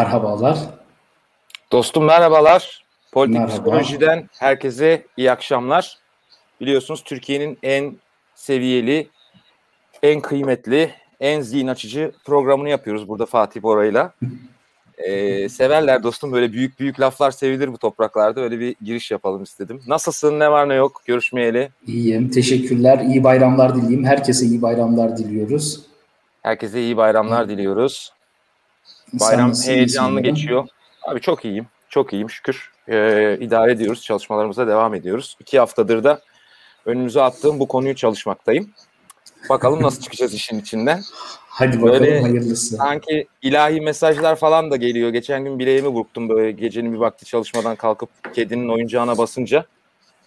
[0.00, 0.58] Merhabalar.
[1.72, 2.84] Dostum merhabalar.
[3.12, 3.52] Politik Merhaba.
[3.52, 5.98] psikolojiden herkese iyi akşamlar.
[6.60, 7.96] Biliyorsunuz Türkiye'nin en
[8.34, 9.08] seviyeli,
[10.02, 14.12] en kıymetli, en zihin açıcı programını yapıyoruz burada Fatih Bora'yla.
[15.08, 18.40] Ee, severler dostum böyle büyük büyük laflar sevilir bu topraklarda.
[18.40, 19.82] Öyle bir giriş yapalım istedim.
[19.86, 20.38] Nasılsın?
[20.40, 21.02] Ne var ne yok?
[21.06, 21.70] Görüşmeyeli.
[21.86, 22.30] İyiyim.
[22.30, 22.98] Teşekkürler.
[22.98, 24.04] İyi bayramlar dileyim.
[24.04, 25.80] Herkese iyi bayramlar diliyoruz.
[26.42, 28.12] Herkese iyi bayramlar diliyoruz.
[29.12, 30.68] Bayram heyecanlı geçiyor.
[31.02, 31.66] Abi çok iyiyim.
[31.88, 32.72] Çok iyiyim şükür.
[32.88, 34.02] Ee, idare ediyoruz.
[34.02, 35.36] Çalışmalarımıza devam ediyoruz.
[35.40, 36.20] İki haftadır da
[36.86, 38.70] önümüze attığım bu konuyu çalışmaktayım.
[39.48, 41.02] Bakalım nasıl çıkacağız işin içinden.
[41.48, 42.76] Hadi bakalım böyle, hayırlısı.
[42.76, 45.10] Sanki ilahi mesajlar falan da geliyor.
[45.10, 49.64] Geçen gün bileğimi burktum böyle gecenin bir vakti çalışmadan kalkıp kedinin oyuncağına basınca.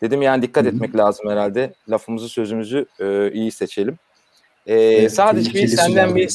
[0.02, 0.76] Dedim yani dikkat Hı-hı.
[0.76, 1.74] etmek lazım herhalde.
[1.90, 3.98] Lafımızı sözümüzü e, iyi seçelim.
[4.68, 6.30] E, evet, sadece bir senden bir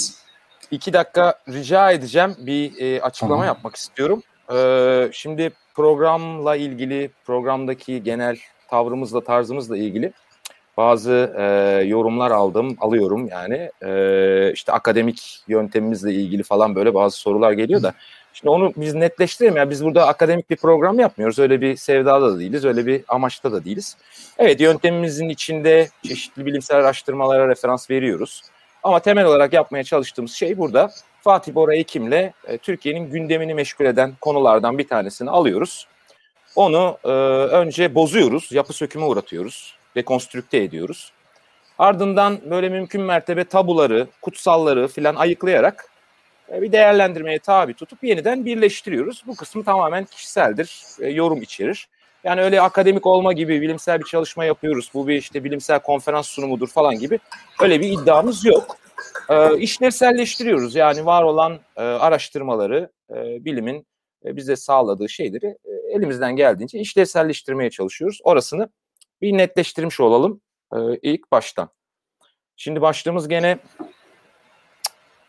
[0.70, 2.34] iki dakika rica edeceğim.
[2.38, 3.46] Bir e, açıklama tamam.
[3.46, 4.22] yapmak istiyorum.
[4.54, 8.38] E, şimdi programla ilgili, programdaki genel
[8.70, 10.12] tavrımızla, tarzımızla ilgili
[10.76, 11.42] bazı e,
[11.86, 13.70] yorumlar aldım, alıyorum yani.
[13.82, 17.94] E, işte akademik yöntemimizle ilgili falan böyle bazı sorular geliyor da.
[18.32, 19.70] Şimdi onu biz netleştirelim ya.
[19.70, 21.38] Biz burada akademik bir program yapmıyoruz.
[21.38, 22.64] Öyle bir sevdada da değiliz.
[22.64, 23.96] Öyle bir amaçta da değiliz.
[24.38, 28.42] Evet yöntemimizin içinde çeşitli bilimsel araştırmalara referans veriyoruz.
[28.82, 30.90] Ama temel olarak yapmaya çalıştığımız şey burada
[31.20, 35.86] Fatih Bora Ekim'le e, Türkiye'nin gündemini meşgul eden konulardan bir tanesini alıyoruz.
[36.56, 41.12] Onu e, önce bozuyoruz, yapı söküme uğratıyoruz, rekonstrükte ediyoruz.
[41.78, 45.90] Ardından böyle mümkün mertebe tabuları, kutsalları filan ayıklayarak
[46.52, 49.22] e, bir değerlendirmeye tabi tutup yeniden birleştiriyoruz.
[49.26, 51.88] Bu kısmı tamamen kişiseldir, e, yorum içerir.
[52.24, 54.90] Yani öyle akademik olma gibi bilimsel bir çalışma yapıyoruz.
[54.94, 57.18] Bu bir işte bilimsel konferans sunumudur falan gibi
[57.60, 58.76] öyle bir iddiamız yok.
[59.28, 60.74] E, işlevselleştiriyoruz.
[60.74, 63.86] Yani var olan e, araştırmaları, e, bilimin
[64.24, 68.20] e, bize sağladığı şeyleri e, elimizden geldiğince işlevselleştirmeye çalışıyoruz.
[68.24, 68.68] Orasını
[69.20, 70.40] bir netleştirmiş olalım
[70.72, 71.68] e, ilk baştan.
[72.56, 73.58] Şimdi başlığımız gene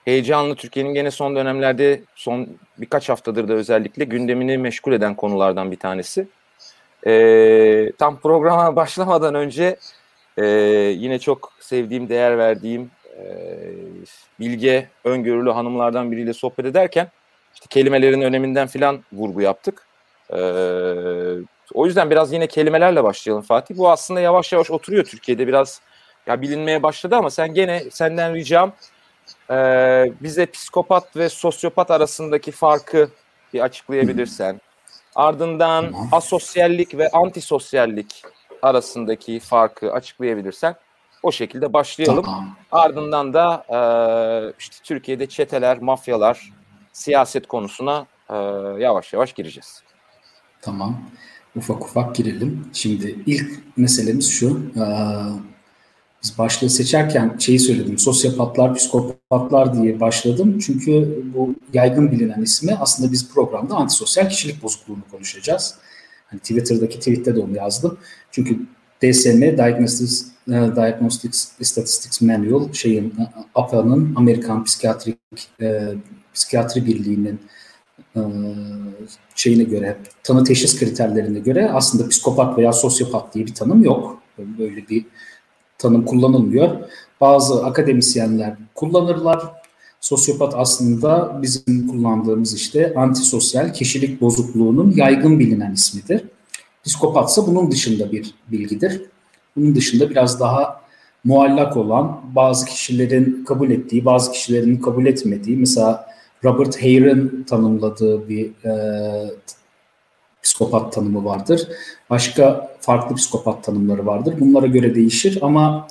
[0.06, 5.80] heyecanlı Türkiye'nin gene son dönemlerde son birkaç haftadır da özellikle gündemini meşgul eden konulardan bir
[5.80, 6.28] tanesi.
[7.08, 9.76] E, tam programa başlamadan önce
[10.38, 10.46] e,
[10.98, 13.24] yine çok sevdiğim, değer verdiğim e,
[14.40, 17.12] bilge, öngörülü hanımlardan biriyle sohbet ederken
[17.54, 19.86] işte kelimelerin öneminden filan vurgu yaptık.
[20.34, 20.40] E,
[21.74, 23.78] o yüzden biraz yine kelimelerle başlayalım Fatih.
[23.78, 25.82] Bu aslında yavaş yavaş oturuyor Türkiye'de biraz
[26.28, 28.74] ya bilinmeye başladı ama sen gene senden ricam
[29.50, 29.56] e,
[30.22, 33.10] bize psikopat ve sosyopat arasındaki farkı
[33.54, 34.62] bir açıklayabilirsen.
[35.20, 38.24] Ardından asosyallik ve antisosyallik
[38.62, 40.76] arasındaki farkı açıklayabilirsen
[41.24, 42.24] o şekilde başlayalım.
[42.24, 42.56] Tamam.
[42.72, 43.80] Ardından da e,
[44.60, 46.54] işte Türkiye'de çeteler, mafyalar,
[46.94, 48.36] siyaset konusuna e,
[48.80, 49.84] yavaş yavaş gireceğiz.
[50.62, 51.02] Tamam.
[51.56, 52.70] Ufak ufak girelim.
[52.74, 54.72] Şimdi ilk meselemiz şu.
[54.76, 54.84] E,
[56.24, 57.98] biz başlığı seçerken şeyi söyledim.
[57.98, 60.60] Sosyopatlar, psikopatlar diye başladım.
[60.60, 65.76] Çünkü bu yaygın bilinen ismi aslında biz programda antisosyal kişilik bozukluğunu konuşacağız.
[66.26, 67.98] Hani Twitter'daki tweette de onu yazdım.
[68.32, 68.60] Çünkü
[69.02, 73.14] DSM, Diagnostics, uh, Diagnostics Statistics Manual, şeyin
[73.56, 75.18] APA'nın Amerikan Psikiyatrik
[75.62, 75.94] e,
[76.34, 77.40] Psikiyatri Birliği'nin
[78.16, 78.22] e,
[79.36, 84.22] şeyine göre, tanı teşhis kriterlerine göre aslında psikopat veya sosyopat diye bir tanım yok.
[84.38, 85.06] Böyle bir
[85.80, 86.70] tanım kullanılmıyor.
[87.22, 89.44] Bazı akademisyenler kullanırlar.
[90.02, 96.24] Sosyopat aslında bizim kullandığımız işte antisosyal kişilik bozukluğunun yaygın bilinen ismidir.
[96.84, 99.02] Psikopatsa bunun dışında bir bilgidir.
[99.56, 100.82] Bunun dışında biraz daha
[101.24, 106.10] muallak olan bazı kişilerin kabul ettiği, bazı kişilerin kabul etmediği, mesela
[106.44, 108.72] Robert Hare'ın tanımladığı bir e,
[110.44, 111.68] psikopat tanımı vardır.
[112.10, 114.36] Başka farklı psikopat tanımları vardır.
[114.40, 115.88] Bunlara göre değişir ama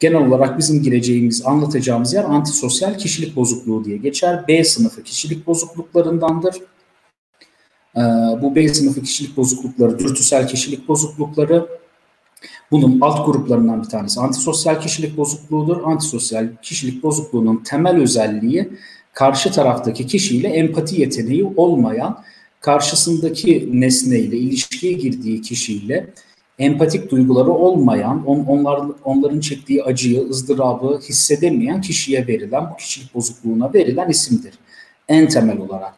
[0.00, 4.48] genel olarak bizim gireceğimiz, anlatacağımız yer antisosyal kişilik bozukluğu diye geçer.
[4.48, 6.56] B sınıfı kişilik bozukluklarındandır.
[7.96, 8.00] Ee,
[8.42, 11.66] bu B sınıfı kişilik bozuklukları, dürtüsel kişilik bozuklukları
[12.70, 15.82] bunun alt gruplarından bir tanesi antisosyal kişilik bozukluğudur.
[15.84, 18.68] Antisosyal kişilik bozukluğunun temel özelliği
[19.12, 22.24] karşı taraftaki kişiyle empati yeteneği olmayan
[22.66, 26.06] karşısındaki nesneyle ilişkiye girdiği kişiyle
[26.58, 33.74] empatik duyguları olmayan, on, onlar, onların çektiği acıyı, ızdırabı hissedemeyen kişiye verilen, bu kişilik bozukluğuna
[33.74, 34.54] verilen isimdir.
[35.08, 35.94] En temel olarak.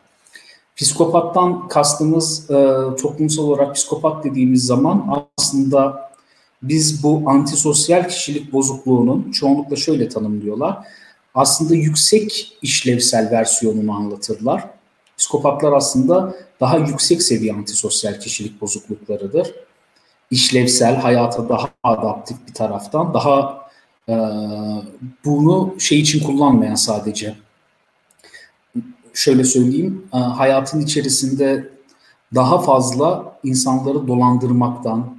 [0.77, 2.55] Psikopattan kastımız e,
[3.01, 6.11] toplumsal olarak psikopat dediğimiz zaman aslında
[6.63, 10.79] biz bu antisosyal kişilik bozukluğunun çoğunlukla şöyle tanımlıyorlar.
[11.35, 14.78] Aslında yüksek işlevsel versiyonunu anlatırlar
[15.19, 19.55] Psikopatlar aslında daha yüksek seviye antisosyal kişilik bozukluklarıdır.
[20.31, 23.69] İşlevsel, hayata daha adaptif bir taraftan, daha
[24.09, 24.15] e,
[25.25, 27.35] bunu şey için kullanmayan sadece.
[29.13, 31.69] Şöyle söyleyeyim, e, hayatın içerisinde
[32.35, 35.19] daha fazla insanları dolandırmaktan,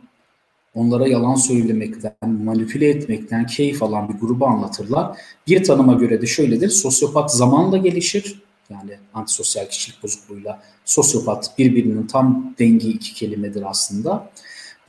[0.76, 5.18] onlara yalan söylemekten, manipüle etmekten keyif alan bir grubu anlatırlar.
[5.48, 12.56] Bir tanıma göre de şöyledir, sosyopat zamanla gelişir, yani antisosyal kişilik bozukluğuyla sosyopat birbirinin tam
[12.60, 14.32] dengi iki kelimedir aslında.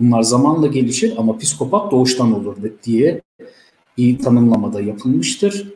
[0.01, 3.21] Bunlar zamanla gelişir ama psikopat doğuştan olur diye
[3.99, 5.75] bir tanımlamada yapılmıştır.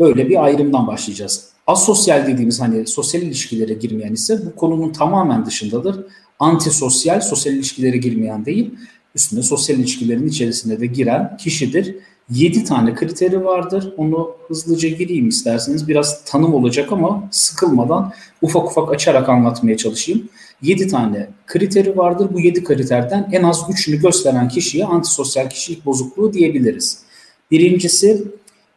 [0.00, 1.48] Böyle bir ayrımdan başlayacağız.
[1.66, 6.06] Asosyal dediğimiz hani sosyal ilişkilere girmeyen ise bu konunun tamamen dışındadır.
[6.38, 8.74] Antisosyal, sosyal ilişkilere girmeyen değil,
[9.14, 11.96] üstüne sosyal ilişkilerin içerisine de giren kişidir.
[12.30, 13.94] 7 tane kriteri vardır.
[13.96, 15.88] Onu hızlıca gireyim isterseniz.
[15.88, 18.12] Biraz tanım olacak ama sıkılmadan
[18.42, 20.28] ufak ufak açarak anlatmaya çalışayım.
[20.62, 22.28] 7 tane kriteri vardır.
[22.32, 27.02] Bu 7 kriterden en az 3'ünü gösteren kişiye antisosyal kişilik bozukluğu diyebiliriz.
[27.50, 28.24] Birincisi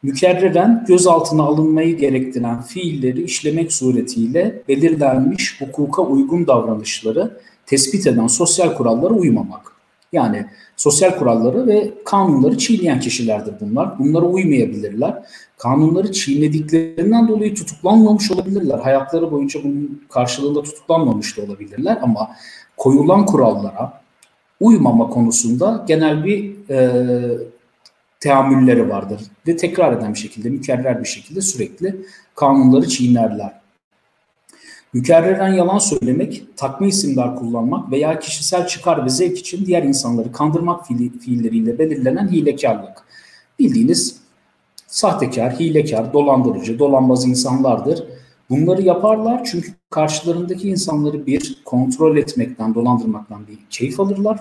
[0.03, 9.13] mükerreren gözaltına alınmayı gerektiren fiilleri işlemek suretiyle belirlenmiş hukuka uygun davranışları tespit eden sosyal kurallara
[9.13, 9.71] uymamak.
[10.11, 10.45] Yani
[10.77, 14.00] sosyal kuralları ve kanunları çiğneyen kişilerdir bunlar.
[14.00, 15.24] Bunlara uymayabilirler.
[15.57, 18.79] Kanunları çiğnediklerinden dolayı tutuklanmamış olabilirler.
[18.79, 22.29] Hayatları boyunca bunun karşılığında tutuklanmamış da olabilirler ama
[22.77, 24.01] koyulan kurallara
[24.59, 26.91] uymama konusunda genel bir e,
[28.19, 29.21] teamülleri vardır.
[29.47, 31.95] Ve tekrar eden bir şekilde, mükerrer bir şekilde sürekli
[32.35, 33.66] kanunları çiğnerler.
[34.94, 40.88] Mükerreren yalan söylemek, takma isimler kullanmak veya kişisel çıkar ve zevk için diğer insanları kandırmak
[41.22, 43.04] fiilleriyle belirlenen hilekarlık.
[43.60, 44.19] Bildiğiniz
[44.88, 48.04] sahtekar, hilekar, dolandırıcı, dolanbaz insanlardır.
[48.50, 54.39] Bunları yaparlar çünkü karşılarındaki insanları bir kontrol etmekten, dolandırmaktan bir keyif alırlar.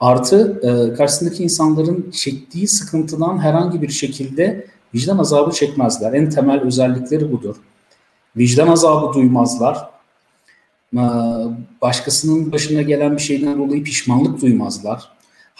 [0.00, 6.12] Artı e, karşısındaki insanların çektiği sıkıntıdan herhangi bir şekilde vicdan azabı çekmezler.
[6.12, 7.56] En temel özellikleri budur.
[8.38, 9.90] Vicdan azabı duymazlar.
[10.94, 11.02] E,
[11.82, 15.08] başkasının başına gelen bir şeyden dolayı pişmanlık duymazlar.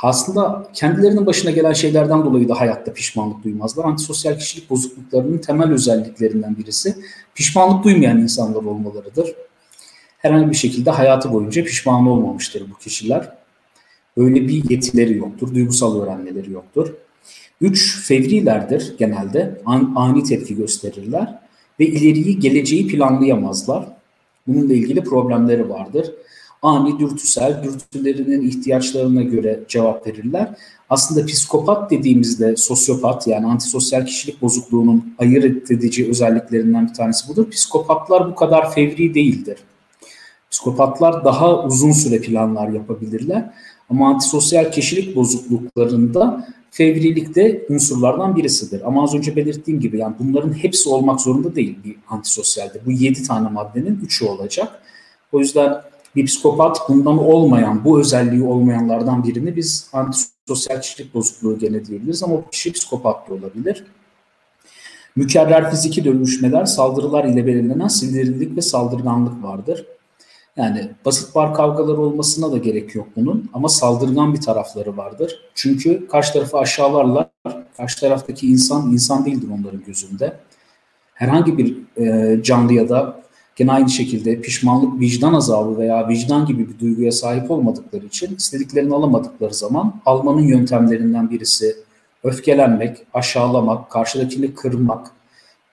[0.03, 3.85] Aslında kendilerinin başına gelen şeylerden dolayı da hayatta pişmanlık duymazlar.
[3.85, 6.97] Antisosyal kişilik bozukluklarının temel özelliklerinden birisi
[7.35, 9.35] pişmanlık duymayan insanlar olmalarıdır.
[10.19, 13.33] Herhangi bir şekilde hayatı boyunca pişman olmamıştır bu kişiler.
[14.17, 16.95] Öyle bir yetileri yoktur, duygusal öğrenmeleri yoktur.
[17.61, 19.61] Üç, fevrilerdir genelde,
[19.97, 21.48] ani tepki gösterirler
[21.81, 23.89] ve ileriyi, geleceği planlayamazlar.
[24.47, 26.13] Bununla ilgili problemleri vardır.
[26.63, 30.49] Ani dürtüsel, dürtülerinin ihtiyaçlarına göre cevap verirler.
[30.91, 37.51] Aslında psikopat dediğimizde sosyopat yani antisosyal kişilik bozukluğunun ayırt edici özelliklerinden bir tanesi budur.
[37.51, 39.59] Psikopatlar bu kadar fevri değildir.
[40.51, 43.51] Psikopatlar daha uzun süre planlar yapabilirler.
[43.91, 48.89] Ama antisosyal kişilik bozukluklarında fevrilik de unsurlardan birisidir.
[48.89, 52.81] Ama az önce belirttiğim gibi yani bunların hepsi olmak zorunda değil bir antisosyalde.
[52.87, 54.83] Bu yedi tane maddenin üçü olacak.
[55.33, 55.83] O yüzden
[56.17, 62.35] bir psikopat bundan olmayan, bu özelliği olmayanlardan birini biz antisosyal kişilik bozukluğu gene diyebiliriz ama
[62.35, 63.85] bu kişi psikopat da olabilir.
[65.17, 69.87] Mükerrer fiziki dönüşmeler, saldırılar ile belirlenen sinirlilik ve saldırganlık vardır.
[70.59, 75.41] Yani basit bar kavgaları olmasına da gerek yok bunun ama saldırgan bir tarafları vardır.
[75.55, 77.29] Çünkü karşı tarafı aşağılarlar.
[77.77, 80.37] Karşı taraftaki insan insan değildir onların gözünde.
[81.15, 83.21] Herhangi bir e, canlı ya da
[83.57, 88.95] gene aynı şekilde pişmanlık, vicdan azabı veya vicdan gibi bir duyguya sahip olmadıkları için istediklerini
[88.95, 91.77] alamadıkları zaman almanın yöntemlerinden birisi
[92.25, 95.11] öfkelenmek, aşağılamak, karşıdakini kırmak,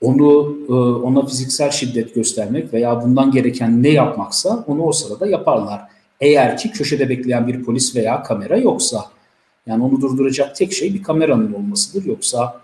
[0.02, 0.74] onu e,
[1.06, 5.82] ona fiziksel şiddet göstermek veya bundan gereken ne yapmaksa onu o sırada yaparlar.
[6.22, 9.06] Eğer ki köşede bekleyen bir polis veya kamera yoksa.
[9.68, 12.06] Yani onu durduracak tek şey bir kameranın olmasıdır.
[12.06, 12.62] Yoksa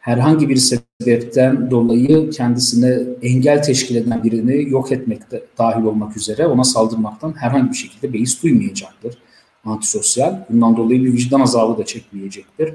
[0.00, 6.64] herhangi bir sebepten dolayı kendisine engel teşkil eden birini yok etmekte dahil olmak üzere ona
[6.64, 9.18] saldırmaktan herhangi bir şekilde beis duymayacaktır.
[9.64, 10.38] Antisosyal.
[10.50, 12.74] Bundan dolayı bir vicdan azabı da çekmeyecektir.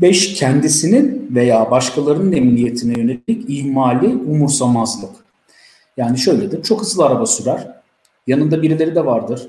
[0.00, 0.34] 5.
[0.34, 5.10] Kendisinin veya başkalarının emniyetine yönelik ihmali, umursamazlık.
[5.96, 7.80] Yani şöyledir, çok hızlı araba sürer,
[8.26, 9.48] yanında birileri de vardır.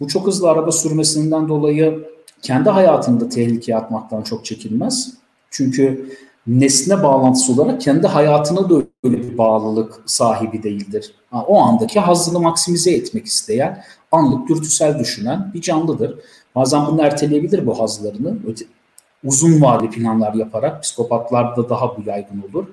[0.00, 2.08] Bu çok hızlı araba sürmesinden dolayı
[2.42, 5.12] kendi hayatında tehlikeye atmaktan çok çekinmez.
[5.50, 6.12] Çünkü
[6.46, 8.74] nesne bağlantısı olarak kendi hayatına da
[9.04, 11.14] öyle bir bağlılık sahibi değildir.
[11.32, 16.18] O andaki hazını maksimize etmek isteyen, anlık dürtüsel düşünen bir canlıdır.
[16.54, 18.36] Bazen bunu erteleyebilir bu hazlarını
[19.24, 22.66] uzun vadeli planlar yaparak psikopatlarda daha bu yaygın olur.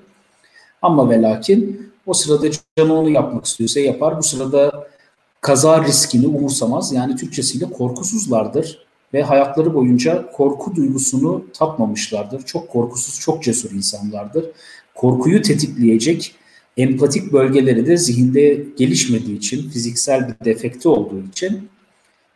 [0.82, 2.46] Ama ve lakin o sırada
[2.78, 4.18] canı yapmak istiyorsa yapar.
[4.18, 4.86] Bu sırada
[5.40, 6.92] kaza riskini umursamaz.
[6.92, 12.42] Yani Türkçesiyle korkusuzlardır ve hayatları boyunca korku duygusunu tatmamışlardır.
[12.42, 14.44] Çok korkusuz, çok cesur insanlardır.
[14.94, 16.34] Korkuyu tetikleyecek
[16.76, 21.68] empatik bölgeleri de zihinde gelişmediği için, fiziksel bir defekti olduğu için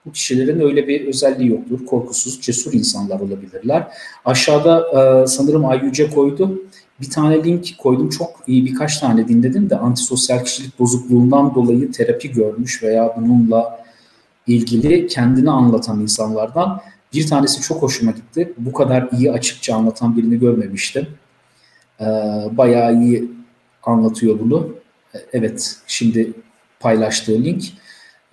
[0.08, 1.86] bu kişilerin öyle bir özelliği yoktur.
[1.86, 3.86] Korkusuz, cesur insanlar olabilirler.
[4.24, 4.80] Aşağıda
[5.22, 6.62] e, sanırım Ayyüce koydu.
[7.00, 8.08] Bir tane link koydum.
[8.08, 13.84] Çok iyi birkaç tane dinledim de antisosyal kişilik bozukluğundan dolayı terapi görmüş veya bununla
[14.46, 16.80] ilgili kendini anlatan insanlardan
[17.14, 18.52] bir tanesi çok hoşuma gitti.
[18.58, 21.06] Bu kadar iyi açıkça anlatan birini görmemiştim.
[22.00, 22.04] Ee,
[22.52, 23.30] bayağı iyi
[23.82, 24.68] anlatıyor bunu.
[25.32, 26.32] Evet, şimdi
[26.80, 27.64] paylaştığı link.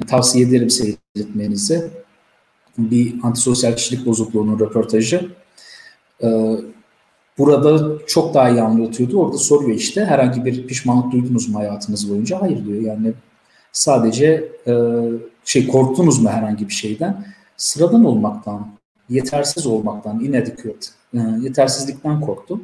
[0.07, 1.91] Tavsiye ederim seyretmenizi.
[2.77, 5.29] Bir antisosyal kişilik bozukluğunun röportajı.
[6.23, 6.57] Ee,
[7.37, 9.19] burada çok daha iyi anlatıyordu.
[9.19, 12.41] Orada soruyor işte herhangi bir pişmanlık duydunuz mu hayatınız boyunca?
[12.41, 12.81] Hayır diyor.
[12.81, 13.13] Yani
[13.71, 14.73] sadece e,
[15.45, 17.25] şey korktunuz mu herhangi bir şeyden?
[17.57, 18.67] Sıradan olmaktan,
[19.09, 22.63] yetersiz olmaktan, inadequate, e, yetersizlikten korktum.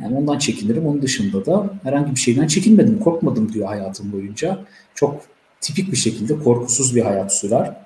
[0.00, 0.86] Yani ondan çekinirim.
[0.86, 4.58] Onun dışında da herhangi bir şeyden çekinmedim, korkmadım diyor hayatım boyunca.
[4.94, 5.20] Çok
[5.60, 7.76] tipik bir şekilde korkusuz bir hayat sürer.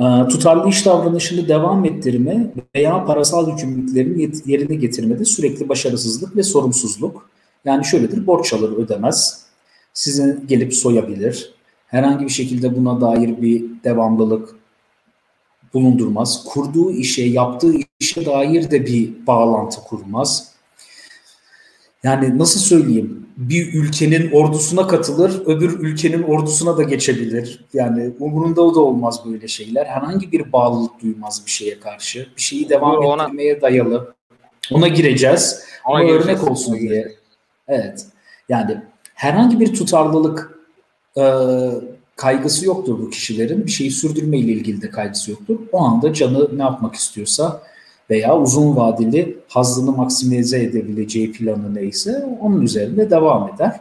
[0.00, 7.30] Ee, tutarlı iş davranışını devam ettirme veya parasal yükümlülüklerini yerine getirmede sürekli başarısızlık ve sorumsuzluk.
[7.64, 9.44] Yani şöyledir, borç alır ödemez,
[9.92, 11.54] sizi gelip soyabilir,
[11.86, 14.56] herhangi bir şekilde buna dair bir devamlılık
[15.74, 20.52] bulundurmaz, kurduğu işe, yaptığı işe dair de bir bağlantı kurmaz
[22.02, 27.64] yani nasıl söyleyeyim bir ülkenin ordusuna katılır öbür ülkenin ordusuna da geçebilir.
[27.74, 29.86] Yani umurunda o da olmaz böyle şeyler.
[29.86, 32.28] Herhangi bir bağlılık duymaz bir şeye karşı.
[32.36, 34.14] Bir şeyi devam ona, ettirmeye dayalı.
[34.72, 35.64] Ona gireceğiz.
[35.86, 37.12] Ona örnek olsun diye.
[37.68, 38.06] Evet.
[38.48, 38.82] Yani
[39.14, 40.58] herhangi bir tutarlılık
[41.16, 41.24] e,
[42.16, 43.66] kaygısı yoktur bu kişilerin.
[43.66, 45.58] Bir şeyi sürdürme ile ilgili de kaygısı yoktur.
[45.72, 47.62] O anda canı ne yapmak istiyorsa
[48.10, 53.80] veya uzun vadeli hazını maksimize edebileceği planı neyse onun üzerinde devam eder.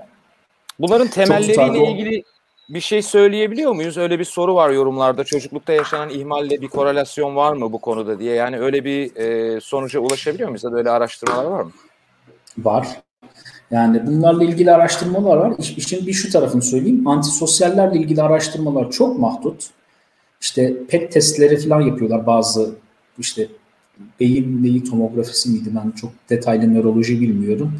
[0.79, 2.23] Bunların temelleriyle ilgili
[2.69, 3.97] bir şey söyleyebiliyor muyuz?
[3.97, 5.23] Öyle bir soru var yorumlarda.
[5.23, 8.35] Çocuklukta yaşanan ihmalle bir korelasyon var mı bu konuda diye.
[8.35, 10.63] Yani öyle bir e, sonuca ulaşabiliyor muyuz?
[10.63, 11.71] Ya da öyle araştırmalar var mı?
[12.57, 12.87] Var.
[13.71, 15.53] Yani bunlarla ilgili araştırmalar var.
[15.59, 17.07] İş, işin bir şu tarafını söyleyeyim.
[17.07, 19.69] Antisosyallerle ilgili araştırmalar çok mahdut.
[20.41, 22.75] İşte PET testleri falan yapıyorlar bazı
[23.19, 23.47] işte
[24.19, 27.79] beyin neyi tomografisi miydi ben çok detaylı nöroloji bilmiyorum.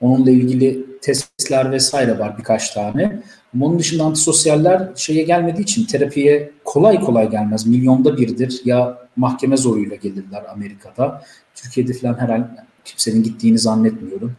[0.00, 3.22] Onunla ilgili testler vesaire var birkaç tane.
[3.54, 7.66] Ama onun dışında antisosyaller şeye gelmediği için terapiye kolay kolay gelmez.
[7.66, 11.22] Milyonda birdir ya mahkeme zoruyla gelirler Amerika'da.
[11.54, 12.46] Türkiye'de falan herhalde
[12.84, 14.32] kimsenin gittiğini zannetmiyorum.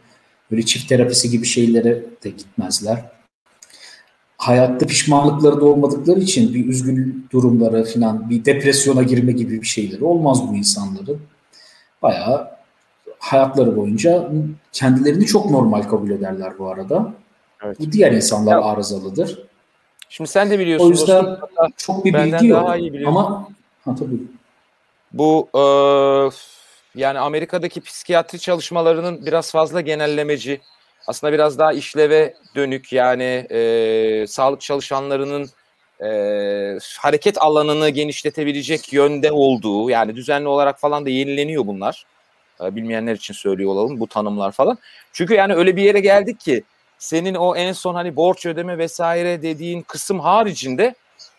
[0.50, 3.15] Böyle çift terapisi gibi şeylere de gitmezler.
[4.36, 10.04] Hayatta pişmanlıkları da olmadıkları için bir üzgün durumları falan bir depresyona girme gibi bir şeyleri
[10.04, 11.20] olmaz bu insanların.
[12.02, 12.50] Bayağı
[13.18, 14.32] hayatları boyunca
[14.72, 17.12] kendilerini çok normal kabul ederler bu arada.
[17.62, 17.80] Evet.
[17.80, 19.38] Bu diğer insanlar ya, arızalıdır.
[20.08, 20.86] Şimdi sen de biliyorsun.
[20.86, 22.64] O yüzden dostum, çok bir bilgi yok.
[22.64, 23.48] Daha iyi Ama
[23.84, 24.22] ha, tabii.
[25.12, 25.62] Bu e,
[27.00, 30.60] yani Amerika'daki psikiyatri çalışmalarının biraz fazla genellemeci.
[31.06, 35.50] Aslında biraz daha işleve dönük yani e, sağlık çalışanlarının
[36.00, 36.08] e,
[36.98, 42.06] hareket alanını genişletebilecek yönde olduğu yani düzenli olarak falan da yenileniyor bunlar.
[42.64, 44.78] E, bilmeyenler için söylüyor olalım bu tanımlar falan.
[45.12, 46.62] Çünkü yani öyle bir yere geldik ki
[46.98, 50.94] senin o en son hani borç ödeme vesaire dediğin kısım haricinde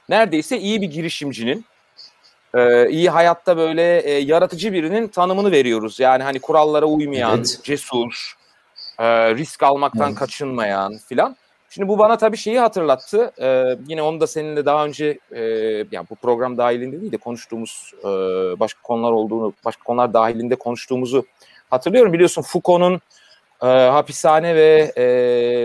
[0.09, 1.65] neredeyse iyi bir girişimcinin
[2.55, 6.00] e, iyi hayatta böyle e, yaratıcı birinin tanımını veriyoruz.
[6.00, 7.59] Yani hani kurallara uymayan, evet.
[7.63, 8.36] cesur,
[9.00, 10.20] e, risk almaktan evet.
[10.20, 11.36] kaçınmayan filan.
[11.70, 13.32] Şimdi bu bana tabii şeyi hatırlattı.
[13.42, 15.42] Ee, yine onu da seninle daha önce e,
[15.92, 18.08] yani bu program dahilinde değil de konuştuğumuz e,
[18.60, 21.25] başka konular olduğunu, başka konular dahilinde konuştuğumuzu
[21.70, 22.13] hatırlıyorum.
[22.13, 23.01] Biliyorsun Foucault'un
[23.62, 25.06] e, hapishane ve e,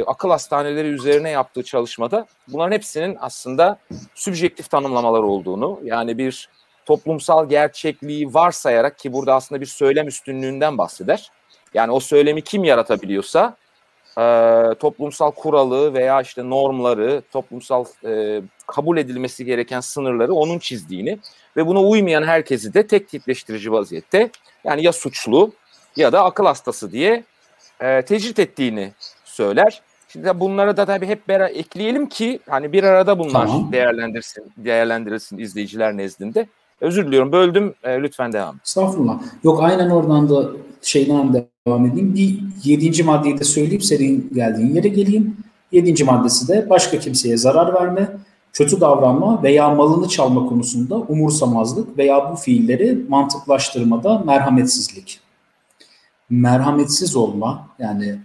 [0.07, 3.79] akıl hastaneleri üzerine yaptığı çalışmada bunların hepsinin aslında
[4.15, 6.49] sübjektif tanımlamalar olduğunu yani bir
[6.87, 11.31] toplumsal gerçekliği varsayarak ki burada aslında bir söylem üstünlüğünden bahseder.
[11.75, 13.57] Yani o söylemi kim yaratabiliyorsa
[14.19, 14.25] e,
[14.81, 21.19] toplumsal kuralı veya işte normları, toplumsal e, kabul edilmesi gereken sınırları onun çizdiğini
[21.57, 24.31] ve buna uymayan herkesi de tek tipleştirici vaziyette
[24.65, 25.53] yani ya suçlu
[25.97, 27.25] ya da akıl hastası diye
[27.81, 28.93] e, tecrit ettiğini
[29.25, 29.83] söyler.
[30.09, 33.73] Şimdi bunlara da tabii hep beraber ekleyelim ki hani bir arada bunlar tamam.
[33.73, 36.47] değerlendirsin, değerlendirilsin izleyiciler nezdinde.
[36.83, 38.57] Özür diliyorum böldüm e, lütfen devam.
[38.65, 39.21] Estağfurullah.
[39.45, 40.51] Yok aynen oradan da
[40.83, 42.15] şeyden devam edeyim.
[42.15, 45.37] Bir yedinci maddeyi de söyleyip senin geldiğin yere geleyim.
[45.73, 48.09] Yedinci maddesi de başka kimseye zarar verme,
[48.53, 55.21] kötü davranma veya malını çalma konusunda umursamazlık veya bu fiilleri mantıklaştırmada merhametsizlik.
[56.31, 58.19] Merhametsiz olma yani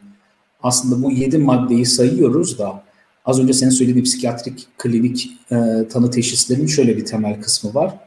[0.63, 2.83] aslında bu yedi maddeyi sayıyoruz da
[3.25, 8.06] az önce senin söylediğin psikiyatrik klinik e, tanı teşhislerinin şöyle bir temel kısmı var.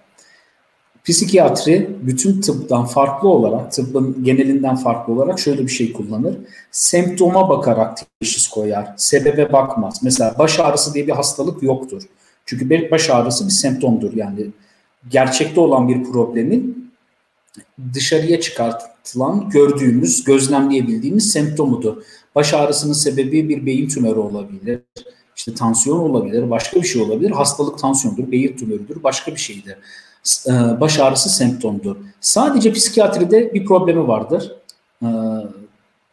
[1.04, 6.36] Psikiyatri bütün tıptan farklı olarak, tıbbın genelinden farklı olarak şöyle bir şey kullanır.
[6.70, 10.00] Semptoma bakarak teşhis koyar, sebebe bakmaz.
[10.02, 12.02] Mesela baş ağrısı diye bir hastalık yoktur.
[12.46, 14.12] Çünkü baş ağrısı bir semptomdur.
[14.16, 14.46] Yani
[15.10, 16.92] gerçekte olan bir problemin
[17.94, 22.02] dışarıya çıkartılan, gördüğümüz, gözlemleyebildiğimiz semptomudur.
[22.34, 24.80] Baş ağrısının sebebi bir beyin tümörü olabilir,
[25.36, 27.30] işte tansiyon olabilir, başka bir şey olabilir.
[27.30, 29.76] Hastalık tansiyondur, beyin tümörüdür, başka bir şeydir.
[30.46, 31.96] E, baş ağrısı semptomdur.
[32.20, 34.52] Sadece psikiyatride bir problemi vardır.
[35.02, 35.08] E,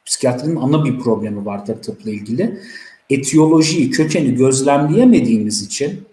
[0.05, 2.59] psikiyatrinin ana bir problemi vardır tıpla ilgili.
[3.09, 6.05] Etiyolojiyi, kökeni gözlemleyemediğimiz için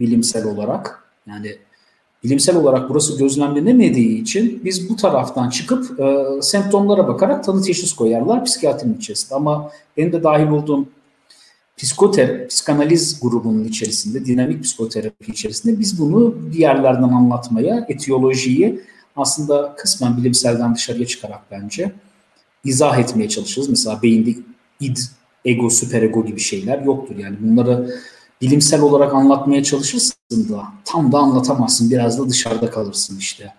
[0.00, 1.56] bilimsel olarak yani
[2.24, 8.44] bilimsel olarak burası gözlemlenemediği için biz bu taraftan çıkıp e, semptomlara bakarak tanı teşhis koyarlar
[8.44, 9.34] psikiyatrinin içerisinde.
[9.34, 10.86] Ama benim de dahil olduğum
[11.76, 18.80] psikoterapi, psikanaliz grubunun içerisinde, dinamik psikoterapi içerisinde biz bunu diğerlerden anlatmaya, etiyolojiyi
[19.16, 21.92] aslında kısmen bilimselden dışarıya çıkarak bence
[22.64, 23.68] izah etmeye çalışırız.
[23.68, 24.34] Mesela beyinde
[24.80, 24.96] id,
[25.44, 27.16] ego, süperego gibi şeyler yoktur.
[27.16, 27.94] Yani bunları
[28.42, 31.90] bilimsel olarak anlatmaya çalışırsın da tam da anlatamazsın.
[31.90, 33.54] Biraz da dışarıda kalırsın işte.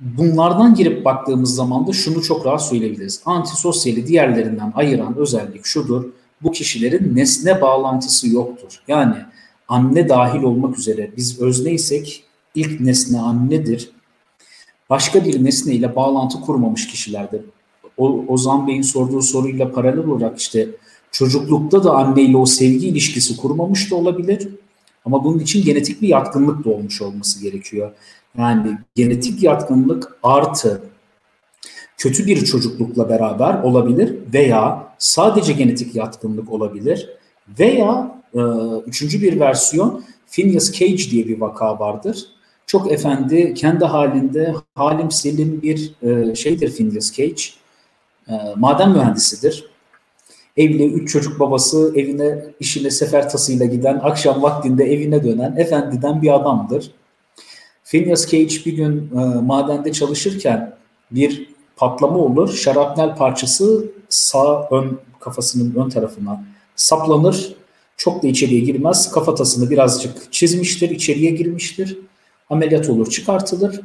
[0.00, 3.20] Bunlardan girip baktığımız zaman da şunu çok rahat söyleyebiliriz.
[3.24, 6.04] Antisosyali diğerlerinden ayıran özellik şudur
[6.42, 8.82] bu kişilerin nesne bağlantısı yoktur.
[8.88, 9.16] Yani
[9.68, 12.24] anne dahil olmak üzere biz özneysek
[12.54, 13.90] ilk nesne annedir.
[14.90, 17.42] Başka bir nesne ile bağlantı kurmamış kişilerdir.
[17.96, 20.68] O, Ozan Bey'in sorduğu soruyla paralel olarak işte
[21.10, 24.48] çocuklukta da anneyle o sevgi ilişkisi kurmamış da olabilir.
[25.04, 27.92] Ama bunun için genetik bir yatkınlık da olmuş olması gerekiyor.
[28.38, 30.82] Yani genetik yatkınlık artı
[31.98, 37.08] kötü bir çocuklukla beraber olabilir veya sadece genetik yatkınlık olabilir
[37.58, 38.40] veya e,
[38.86, 42.26] üçüncü bir versiyon Phineas Cage diye bir vaka vardır.
[42.66, 47.42] Çok efendi, kendi halinde halim selim bir e, şeydir Phineas Cage.
[48.28, 49.70] E, maden mühendisidir.
[50.56, 56.34] Evli üç çocuk babası evine işine sefer tasıyla giden, akşam vaktinde evine dönen efendiden bir
[56.34, 56.90] adamdır.
[57.84, 60.74] Phineas Cage bir gün e, madende çalışırken
[61.10, 62.52] bir patlama olur.
[62.52, 66.44] Şarapnel parçası sağ ön kafasının ön tarafına
[66.76, 67.54] saplanır.
[67.96, 69.12] Çok da içeriye girmez.
[69.12, 71.98] Kafatasını birazcık çizmiştir, içeriye girmiştir.
[72.50, 73.80] Ameliyat olur, çıkartılır.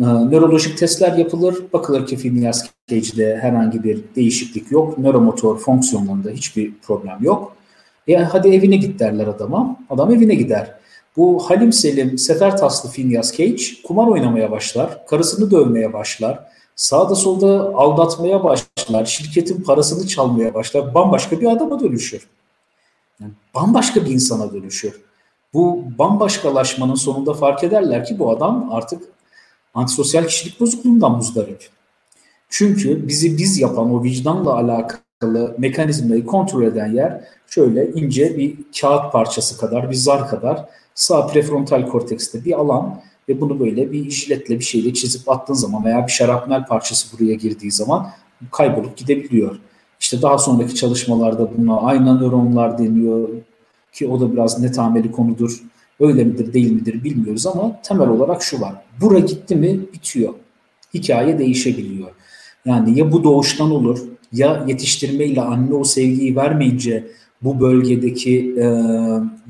[0.00, 1.64] Ee, nörolojik testler yapılır.
[1.72, 4.98] Bakılır ki Phineas Cage'de herhangi bir değişiklik yok.
[4.98, 7.56] Nöromotor fonksiyonlarında hiçbir problem yok.
[8.08, 9.76] E hadi evine git derler adama.
[9.90, 10.74] Adam evine gider.
[11.16, 15.06] Bu Halim Selim Sefer Taslı Phineas Cage kumar oynamaya başlar.
[15.06, 16.44] Karısını dövmeye başlar
[16.78, 22.28] sağda solda aldatmaya başlar, şirketin parasını çalmaya başlar, bambaşka bir adama dönüşür.
[23.20, 25.00] Yani bambaşka bir insana dönüşür.
[25.54, 29.02] Bu bambaşkalaşmanın sonunda fark ederler ki bu adam artık
[29.74, 31.68] antisosyal kişilik bozukluğundan muzdarip.
[32.48, 39.12] Çünkü bizi biz yapan o vicdanla alakalı mekanizmayı kontrol eden yer şöyle ince bir kağıt
[39.12, 40.64] parçası kadar, bir zar kadar
[40.94, 45.84] sağ prefrontal kortekste bir alan ve bunu böyle bir jiletle bir şeyle çizip attığın zaman
[45.84, 48.10] veya bir şarapnel parçası buraya girdiği zaman
[48.52, 49.58] kaybolup gidebiliyor.
[50.00, 53.28] İşte daha sonraki çalışmalarda buna ayna nöronlar deniyor
[53.92, 55.62] ki o da biraz netameli konudur.
[56.00, 58.74] Öyle midir değil midir bilmiyoruz ama temel olarak şu var.
[59.00, 60.34] Bura gitti mi bitiyor.
[60.94, 62.08] Hikaye değişebiliyor.
[62.64, 63.98] Yani ya bu doğuştan olur
[64.32, 67.06] ya yetiştirmeyle anne o sevgiyi vermeyince
[67.42, 68.66] bu bölgedeki e,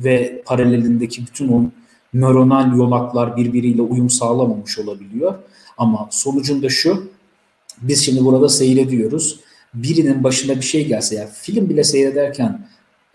[0.04, 1.64] ve paralelindeki bütün o
[2.14, 5.34] nöronal yolaklar birbiriyle uyum sağlamamış olabiliyor.
[5.78, 7.10] Ama sonucunda şu,
[7.82, 9.40] biz şimdi burada seyrediyoruz.
[9.74, 12.68] Birinin başına bir şey gelse ya film bile seyrederken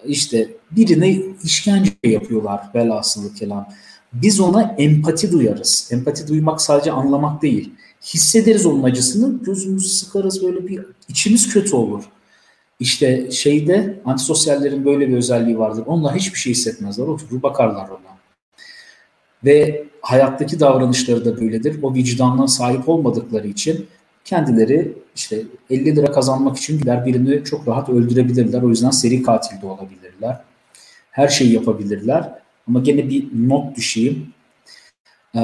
[0.06, 3.68] işte birine işkence yapıyorlar velhasılı kelam.
[4.14, 5.90] Biz ona empati duyarız.
[5.92, 7.74] Empati duymak sadece anlamak değil.
[8.04, 12.04] Hissederiz onun acısını, gözümüzü sıkarız böyle bir içimiz kötü olur.
[12.80, 15.84] İşte şeyde antisosyallerin böyle bir özelliği vardır.
[15.88, 17.08] Onlar hiçbir şey hissetmezler.
[17.08, 18.13] Oturur bakarlar ona.
[19.46, 21.84] Ve hayattaki davranışları da böyledir.
[21.84, 23.88] O vicdandan sahip olmadıkları için
[24.26, 28.62] kendileri işte 50 lira kazanmak için gider birini çok rahat öldürebilirler.
[28.62, 30.42] O yüzden seri katil de olabilirler.
[31.12, 32.40] Her şeyi yapabilirler.
[32.68, 34.28] Ama gene bir not düşeyim.
[35.36, 35.40] Ee,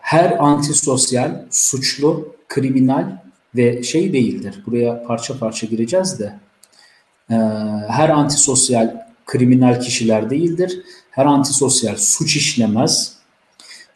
[0.00, 3.18] her antisosyal, suçlu, kriminal
[3.56, 4.62] ve şey değildir.
[4.66, 6.34] Buraya parça parça gireceğiz de
[7.30, 7.34] e,
[7.88, 10.82] her antisosyal kriminal kişiler değildir.
[11.18, 13.12] Her antisosyal suç işlemez.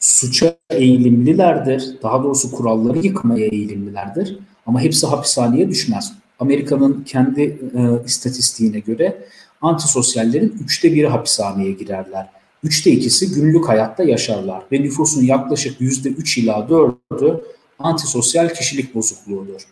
[0.00, 2.02] Suça eğilimlilerdir.
[2.02, 4.38] Daha doğrusu kuralları yıkmaya eğilimlilerdir.
[4.66, 6.12] Ama hepsi hapishaneye düşmez.
[6.38, 9.24] Amerika'nın kendi e, istatistiğine göre
[9.60, 12.28] antisosyallerin üçte biri hapishaneye girerler.
[12.62, 17.44] Üçte ikisi günlük hayatta yaşarlar ve nüfusun yaklaşık yüzde üç ila dördü
[17.78, 19.66] antisosyal kişilik bozukluğudur.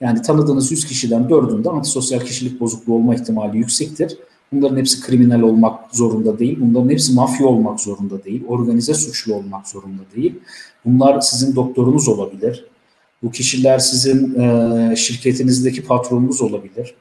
[0.00, 4.16] Yani tanıdığınız 100 kişiden dördünde antisosyal kişilik bozukluğu olma ihtimali yüksektir.
[4.52, 6.58] Bunların hepsi kriminal olmak zorunda değil.
[6.60, 8.44] Bunların hepsi mafya olmak zorunda değil.
[8.48, 10.38] Organize suçlu olmak zorunda değil.
[10.84, 12.64] Bunlar sizin doktorunuz olabilir.
[13.22, 16.94] Bu kişiler sizin e, şirketinizdeki patronunuz olabilir.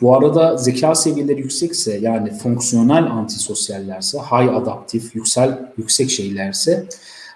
[0.00, 6.86] Bu arada zeka seviyeleri yüksekse yani fonksiyonel antisosyallerse, high adaptif, yüksel, yüksek şeylerse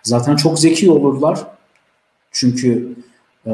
[0.03, 1.47] zaten çok zeki olurlar.
[2.33, 2.95] Çünkü
[3.47, 3.53] e,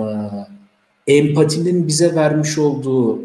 [1.06, 3.20] empatinin bize vermiş olduğu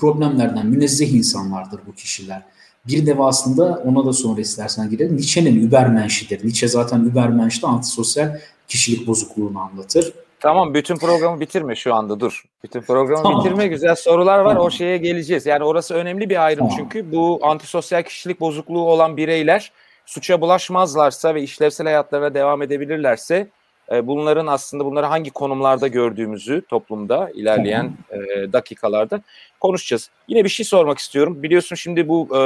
[0.00, 2.42] problemlerden münezzeh insanlardır bu kişiler.
[2.86, 5.16] Bir de aslında ona da sonra istersen girelim.
[5.16, 6.44] Nietzsche'nin Übermensch'idir.
[6.44, 8.38] Nietzsche zaten Übermensch'te antisosyal
[8.68, 10.12] kişilik bozukluğunu anlatır.
[10.40, 12.44] Tamam bütün programı bitirme şu anda dur.
[12.64, 13.40] Bütün programı tamam.
[13.40, 14.66] bitirme güzel sorular var tamam.
[14.66, 15.46] o şeye geleceğiz.
[15.46, 16.74] Yani orası önemli bir ayrım tamam.
[16.76, 19.72] çünkü bu antisosyal kişilik bozukluğu olan bireyler
[20.06, 23.48] suça bulaşmazlarsa ve işlevsel hayatlarına devam edebilirlerse
[23.92, 28.18] e, bunların aslında bunları hangi konumlarda gördüğümüzü toplumda ilerleyen e,
[28.52, 29.22] dakikalarda
[29.60, 30.10] konuşacağız.
[30.28, 31.42] Yine bir şey sormak istiyorum.
[31.42, 32.38] Biliyorsun şimdi bu e,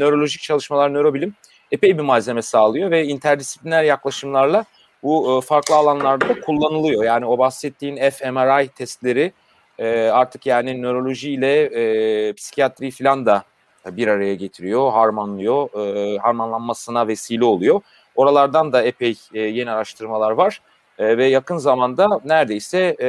[0.00, 1.34] nörolojik çalışmalar, nörobilim
[1.72, 4.64] epey bir malzeme sağlıyor ve interdisipliner yaklaşımlarla
[5.02, 7.04] bu e, farklı alanlarda kullanılıyor.
[7.04, 9.32] Yani o bahsettiğin fMRI testleri
[9.78, 13.44] e, artık yani nöroloji ile e, psikiyatri falan da
[13.86, 17.80] bir araya getiriyor, harmanlıyor, e, harmanlanmasına vesile oluyor.
[18.14, 20.60] Oralardan da epey e, yeni araştırmalar var
[21.02, 23.06] e, ve yakın zamanda neredeyse e,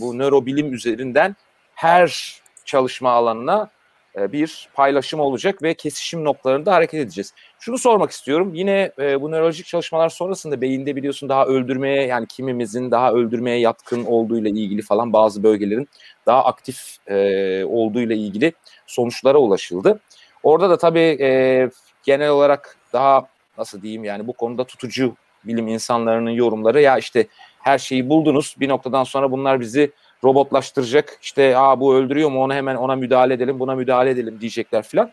[0.00, 1.36] bu nörobilim üzerinden
[1.74, 3.70] her çalışma alanına
[4.16, 7.34] e, bir paylaşım olacak ve kesişim noktalarında hareket edeceğiz.
[7.60, 8.54] Şunu sormak istiyorum.
[8.54, 14.04] Yine e, bu nörolojik çalışmalar sonrasında beyinde biliyorsun daha öldürmeye yani kimimizin daha öldürmeye yatkın
[14.04, 15.88] olduğuyla ilgili falan bazı bölgelerin
[16.26, 18.52] daha aktif e, olduğuyla ilgili
[18.86, 20.00] sonuçlara ulaşıldı.
[20.42, 21.70] Orada da tabii e,
[22.02, 23.26] genel olarak daha
[23.58, 27.26] nasıl diyeyim yani bu konuda tutucu bilim insanlarının yorumları ya işte
[27.60, 29.92] her şeyi buldunuz bir noktadan sonra bunlar bizi
[30.24, 34.82] robotlaştıracak işte Aa, bu öldürüyor mu onu hemen ona müdahale edelim buna müdahale edelim diyecekler
[34.82, 35.10] filan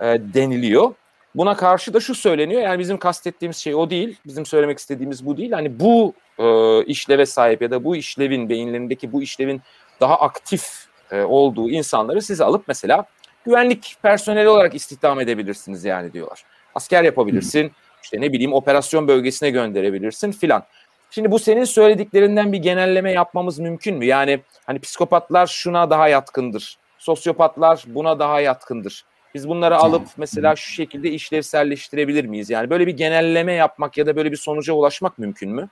[0.00, 0.04] e,
[0.34, 0.94] deniliyor.
[1.34, 5.36] Buna karşı da şu söyleniyor yani bizim kastettiğimiz şey o değil bizim söylemek istediğimiz bu
[5.36, 9.62] değil hani bu e, işleve sahip ya da bu işlevin beyinlerindeki bu işlevin
[10.00, 13.04] daha aktif e, olduğu insanları siz alıp mesela
[13.44, 16.44] güvenlik personeli olarak istihdam edebilirsiniz yani diyorlar.
[16.74, 20.64] Asker yapabilirsin, işte ne bileyim operasyon bölgesine gönderebilirsin filan.
[21.10, 24.04] Şimdi bu senin söylediklerinden bir genelleme yapmamız mümkün mü?
[24.04, 26.78] Yani hani psikopatlar şuna daha yatkındır.
[26.98, 29.04] Sosyopatlar buna daha yatkındır.
[29.34, 32.50] Biz bunları alıp mesela şu şekilde işlevselleştirebilir miyiz?
[32.50, 35.68] Yani böyle bir genelleme yapmak ya da böyle bir sonuca ulaşmak mümkün mü?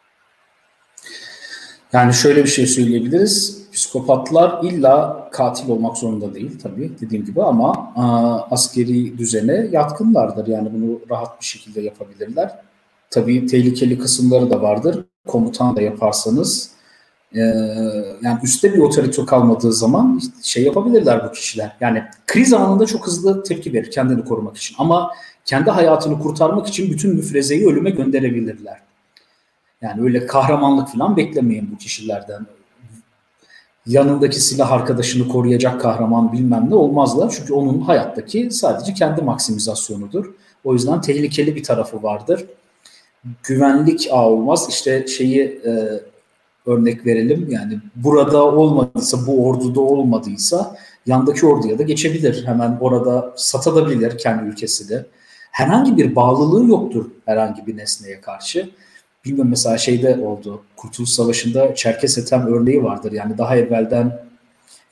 [1.92, 3.58] Yani şöyle bir şey söyleyebiliriz.
[3.72, 10.46] Psikopatlar illa katil olmak zorunda değil tabii dediğim gibi ama a, askeri düzene yatkınlardır.
[10.46, 12.54] Yani bunu rahat bir şekilde yapabilirler.
[13.10, 15.04] Tabii tehlikeli kısımları da vardır.
[15.26, 16.70] Komutan da yaparsanız
[17.34, 17.40] e,
[18.22, 21.76] yani üstte bir otorite kalmadığı zaman şey yapabilirler bu kişiler.
[21.80, 24.76] Yani kriz anında çok hızlı tepki verir kendini korumak için.
[24.78, 25.10] Ama
[25.44, 28.87] kendi hayatını kurtarmak için bütün müfrezeyi ölüme gönderebilirler.
[29.82, 32.46] Yani öyle kahramanlık falan beklemeyin bu kişilerden.
[33.86, 37.34] Yanındaki silah arkadaşını koruyacak kahraman bilmem ne olmazlar.
[37.36, 40.26] Çünkü onun hayattaki sadece kendi maksimizasyonudur.
[40.64, 42.46] O yüzden tehlikeli bir tarafı vardır.
[43.42, 44.66] Güvenlik ağ olmaz.
[44.68, 46.00] İşte şeyi e,
[46.66, 47.48] örnek verelim.
[47.50, 52.46] Yani burada olmadıysa, bu orduda olmadıysa yandaki orduya da geçebilir.
[52.46, 55.06] Hemen orada satabilir kendi ülkesi de.
[55.50, 58.70] Herhangi bir bağlılığı yoktur herhangi bir nesneye karşı
[59.24, 60.62] bilmiyorum mesela şeyde oldu.
[60.76, 63.12] Kurtuluş Savaşı'nda Çerkes Etem örneği vardır.
[63.12, 64.20] Yani daha evvelden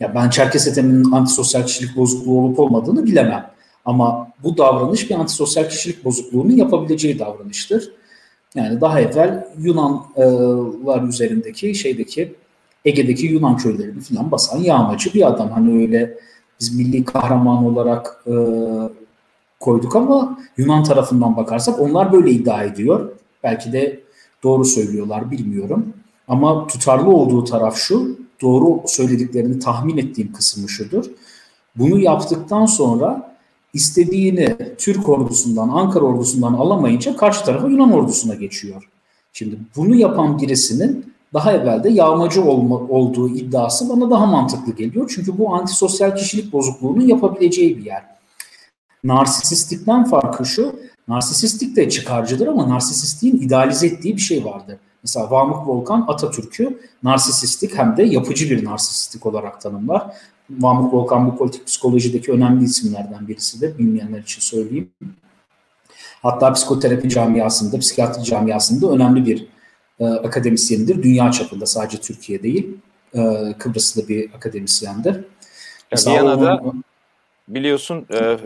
[0.01, 3.51] ya ben Çerkes Etem'in antisosyal kişilik bozukluğu olup olmadığını bilemem.
[3.85, 7.93] Ama bu davranış bir antisosyal kişilik bozukluğunun yapabileceği davranıştır.
[8.55, 12.35] Yani daha evvel Yunanlar üzerindeki şeydeki
[12.85, 15.51] Ege'deki Yunan köylerini falan basan yağmacı bir adam.
[15.51, 16.19] Hani öyle
[16.61, 18.35] biz milli kahraman olarak e,
[19.61, 23.13] koyduk ama Yunan tarafından bakarsak onlar böyle iddia ediyor.
[23.43, 24.01] Belki de
[24.47, 25.95] doğru söylüyorlar bilmiyorum.
[26.29, 31.05] Ama tutarlı olduğu taraf şu, doğru söylediklerini tahmin ettiğim kısmı şudur.
[31.77, 33.37] Bunu yaptıktan sonra
[33.73, 38.89] istediğini Türk ordusundan, Ankara ordusundan alamayınca karşı tarafa Yunan ordusuna geçiyor.
[39.33, 45.13] Şimdi bunu yapan birisinin daha evvel de yağmacı olma, olduğu iddiası bana daha mantıklı geliyor.
[45.15, 48.05] Çünkü bu antisosyal kişilik bozukluğunun yapabileceği bir yer.
[49.05, 50.77] Narsisistikten farkı şu,
[51.09, 54.77] narsisistik de çıkarcıdır ama narsisistliğin idealize ettiği bir şey vardır.
[55.03, 60.07] Mesela Vamuk Volkan Atatürk'ü narsisistik hem de yapıcı bir narsisistik olarak tanımlar.
[60.51, 63.79] Vamuk Volkan bu politik psikolojideki önemli isimlerden birisidir.
[63.79, 64.91] Bilmeyenler için söyleyeyim.
[66.23, 69.47] Hatta psikoterapi camiasında, psikiyatri camiasında önemli bir
[70.01, 71.03] e, akademisyendir.
[71.03, 72.77] Dünya çapında sadece Türkiye değil.
[73.15, 75.15] E, Kıbrıslı bir akademisyendir.
[75.91, 76.85] Ya Viyana'da onun,
[77.49, 78.39] biliyorsun e,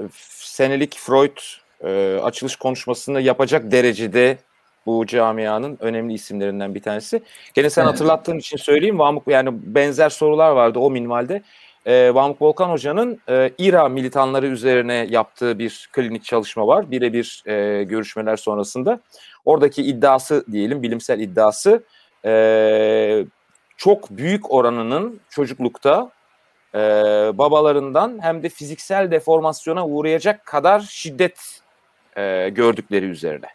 [0.42, 1.38] senelik Freud
[1.84, 4.38] e, açılış konuşmasını yapacak derecede
[4.86, 7.22] bu camianın önemli isimlerinden bir tanesi.
[7.54, 7.92] Gene sen evet.
[7.92, 8.98] hatırlattığın için söyleyeyim.
[8.98, 11.42] Vamuk yani benzer sorular vardı o minvalde.
[11.86, 16.90] E, Vamuk Volkan Hoca'nın e, İRA militanları üzerine yaptığı bir klinik çalışma var.
[16.90, 19.00] Birebir e, görüşmeler sonrasında.
[19.44, 21.82] Oradaki iddiası diyelim, bilimsel iddiası
[22.24, 23.24] e,
[23.76, 26.10] çok büyük oranının çocuklukta
[26.74, 26.78] e,
[27.38, 31.59] babalarından hem de fiziksel deformasyona uğrayacak kadar şiddet
[32.16, 33.46] e, gördükleri üzerine.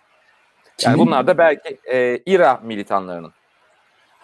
[0.84, 1.08] Yani Kimin?
[1.08, 3.34] bunlar da belki e, İRA militanlarının.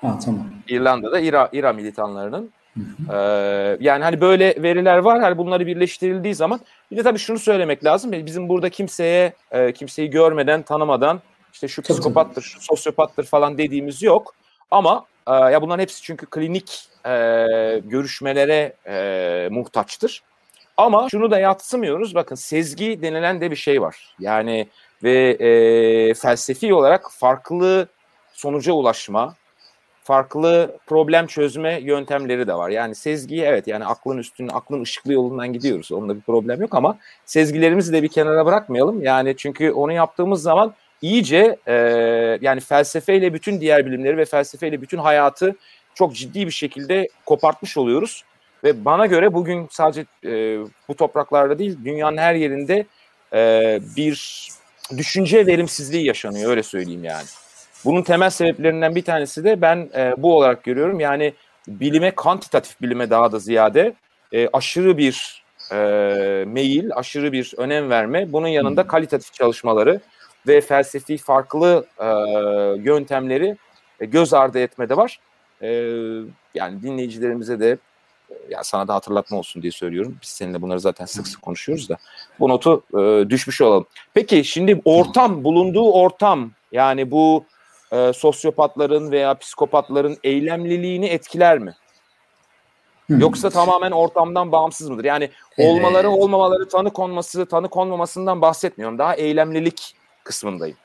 [0.02, 0.46] Ha tamam.
[0.68, 2.52] İrlanda'da İRA, İRA militanlarının
[3.14, 5.22] Ee, yani hani böyle veriler var.
[5.22, 6.60] Hani bunları birleştirildiği zaman
[6.92, 8.12] bir de tabii şunu söylemek lazım.
[8.12, 11.22] Bizim burada kimseye e, kimseyi görmeden, tanımadan
[11.54, 14.36] işte şu psikopattır, şu sosyopattır falan dediğimiz yok.
[14.72, 17.12] Ama e, ya bunların hepsi çünkü klinik e,
[17.86, 20.24] görüşmelere e, muhtaçtır.
[20.82, 22.16] Ama şunu da yatsımıyoruz.
[22.16, 24.16] Bakın sezgi denilen de bir şey var.
[24.20, 24.68] Yani
[25.04, 27.88] ve e, felsefi olarak farklı
[28.34, 29.36] sonuca ulaşma,
[30.04, 32.70] farklı problem çözme yöntemleri de var.
[32.70, 35.92] Yani sezgiyi evet yani aklın üstüne, aklın ışıklı yolundan gidiyoruz.
[35.92, 39.04] Onda bir problem yok ama sezgilerimizi de bir kenara bırakmayalım.
[39.04, 41.74] Yani çünkü onu yaptığımız zaman iyice e,
[42.42, 45.56] yani felsefeyle bütün diğer bilimleri ve felsefeyle bütün hayatı
[45.96, 48.24] çok ciddi bir şekilde kopartmış oluyoruz.
[48.64, 52.86] Ve bana göre bugün sadece e, bu topraklarda değil dünyanın her yerinde
[53.34, 54.48] e, bir
[54.98, 57.26] düşünce verimsizliği yaşanıyor öyle söyleyeyim yani.
[57.86, 61.00] Bunun temel sebeplerinden bir tanesi de ben e, bu olarak görüyorum.
[61.00, 61.34] Yani
[61.68, 63.94] bilime, kantitatif bilime daha da ziyade
[64.32, 65.76] e, aşırı bir e,
[66.48, 68.34] meyil, aşırı bir önem verme.
[68.34, 70.00] Bunun yanında kalitatif çalışmaları
[70.48, 72.06] ve felsefi farklı e,
[72.82, 73.58] yöntemleri
[74.00, 75.20] e, göz ardı etme de var.
[75.62, 75.70] E,
[76.56, 77.78] yani dinleyicilerimize de
[78.50, 80.18] ya sana da hatırlatma olsun diye söylüyorum.
[80.22, 81.98] Biz seninle bunları zaten sık sık konuşuyoruz da
[82.40, 83.86] bu notu e, düşmüş olalım.
[84.14, 87.46] Peki şimdi ortam, bulunduğu ortam yani bu
[87.92, 91.76] e, sosyopatların veya psikopatların eylemliliğini etkiler mi?
[93.10, 95.04] Yoksa tamamen ortamdan bağımsız mıdır?
[95.04, 98.98] Yani olmaları olmamaları tanı konması tanı konmamasından bahsetmiyorum.
[98.98, 100.78] Daha eylemlilik kısmındayım.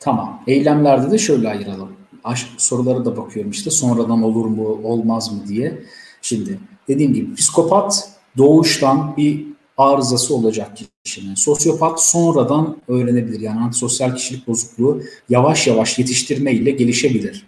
[0.00, 0.42] Tamam.
[0.46, 1.96] Eylemlerde de şöyle ayıralım.
[2.24, 5.82] Aşk sorulara da bakıyorum işte sonradan olur mu olmaz mı diye.
[6.26, 9.46] Şimdi dediğim gibi psikopat doğuştan bir
[9.78, 11.34] arızası olacak kişinin.
[11.34, 13.40] Sosyopat sonradan öğrenebilir.
[13.40, 17.46] Yani antisosyal kişilik bozukluğu yavaş yavaş yetiştirme ile gelişebilir.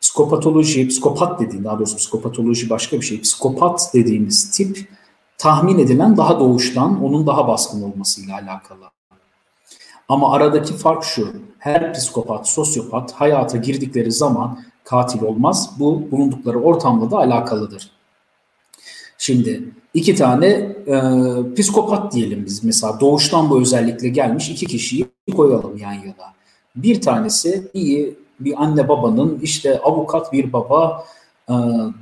[0.00, 3.20] Psikopatoloji, psikopat dediğim daha doğrusu psikopatoloji başka bir şey.
[3.20, 4.88] Psikopat dediğimiz tip
[5.38, 8.84] tahmin edilen daha doğuştan onun daha baskın olmasıyla alakalı.
[10.08, 11.32] Ama aradaki fark şu.
[11.58, 15.70] Her psikopat, sosyopat hayata girdikleri zaman katil olmaz.
[15.78, 17.90] Bu bulundukları ortamla da alakalıdır.
[19.18, 20.46] Şimdi iki tane
[20.86, 21.00] e,
[21.56, 26.34] psikopat diyelim biz mesela doğuştan bu özellikle gelmiş iki kişiyi koyalım yan yana.
[26.76, 31.04] Bir tanesi iyi bir anne babanın işte avukat bir baba,
[31.48, 31.54] e,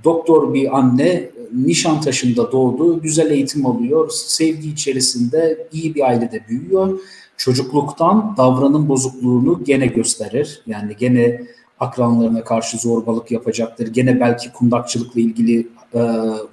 [0.05, 7.01] doktor bir anne Nişantaşı'nda doğdu, güzel eğitim alıyor, sevgi içerisinde iyi bir ailede büyüyor.
[7.37, 10.63] Çocukluktan davranım bozukluğunu gene gösterir.
[10.67, 11.43] Yani gene
[11.83, 13.87] akranlarına karşı zorbalık yapacaktır.
[13.87, 16.01] Gene belki kundakçılıkla ilgili e,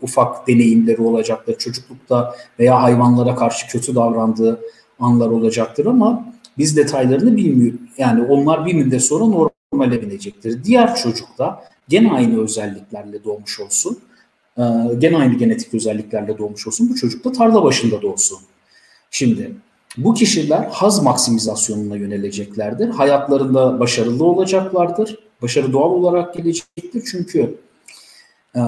[0.01, 1.57] ufak deneyimleri olacaktır.
[1.57, 4.59] Çocuklukta veya hayvanlara karşı kötü davrandığı
[4.99, 6.25] anlar olacaktır ama
[6.57, 7.73] biz detaylarını bilmiyor.
[7.97, 9.25] Yani onlar bir müddet sonra
[9.71, 10.63] normale binecektir.
[10.63, 13.99] Diğer çocukta gene aynı özelliklerle doğmuş olsun.
[14.57, 14.63] E,
[14.97, 16.89] gene aynı genetik özelliklerle doğmuş olsun.
[16.89, 18.39] Bu çocuk da tarla başında doğsun.
[19.11, 19.51] Şimdi
[19.97, 22.89] bu kişiler haz maksimizasyonuna yöneleceklerdir.
[22.89, 25.19] Hayatlarında başarılı olacaklardır.
[25.41, 27.03] Başarı doğal olarak gelecektir.
[27.11, 27.57] Çünkü
[28.55, 28.61] e,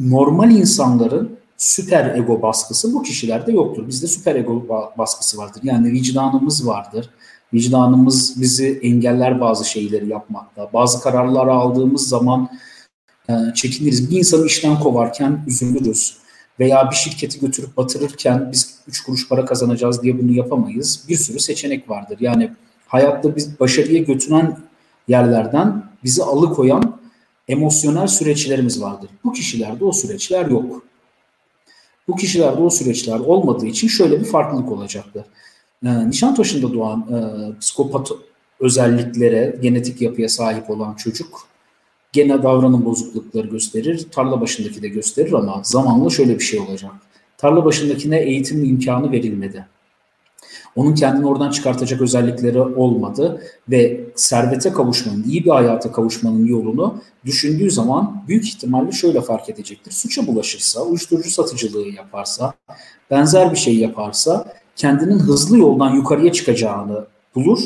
[0.00, 3.88] normal insanların süper ego baskısı bu kişilerde yoktur.
[3.88, 4.66] Bizde süper ego
[4.98, 5.60] baskısı vardır.
[5.64, 7.10] Yani vicdanımız vardır.
[7.54, 10.70] Vicdanımız bizi engeller bazı şeyleri yapmakta.
[10.72, 12.48] Bazı kararları aldığımız zaman
[13.28, 14.10] e, çekiniriz.
[14.10, 16.23] Bir insanı işten kovarken üzülürüz
[16.60, 21.04] veya bir şirketi götürüp batırırken biz 3 kuruş para kazanacağız diye bunu yapamayız.
[21.08, 22.16] Bir sürü seçenek vardır.
[22.20, 22.50] Yani
[22.86, 24.58] hayatta biz başarıya götüren
[25.08, 27.00] yerlerden bizi alıkoyan
[27.48, 29.10] emosyonel süreçlerimiz vardır.
[29.24, 30.84] Bu kişilerde o süreçler yok.
[32.08, 35.24] Bu kişilerde o süreçler olmadığı için şöyle bir farklılık olacaktır.
[35.84, 38.10] Ee, Nişantaşı'nda doğan e, psikopat
[38.60, 41.53] özelliklere, genetik yapıya sahip olan çocuk
[42.14, 44.06] gene davranım bozuklukları gösterir.
[44.10, 46.90] Tarla başındaki de gösterir ama zamanla şöyle bir şey olacak.
[47.38, 49.66] Tarla başındakine eğitim imkanı verilmedi.
[50.76, 57.70] Onun kendini oradan çıkartacak özellikleri olmadı ve servete kavuşmanın, iyi bir hayata kavuşmanın yolunu düşündüğü
[57.70, 59.92] zaman büyük ihtimalle şöyle fark edecektir.
[59.92, 62.52] Suça bulaşırsa, uyuşturucu satıcılığı yaparsa,
[63.10, 67.60] benzer bir şey yaparsa kendinin hızlı yoldan yukarıya çıkacağını bulur,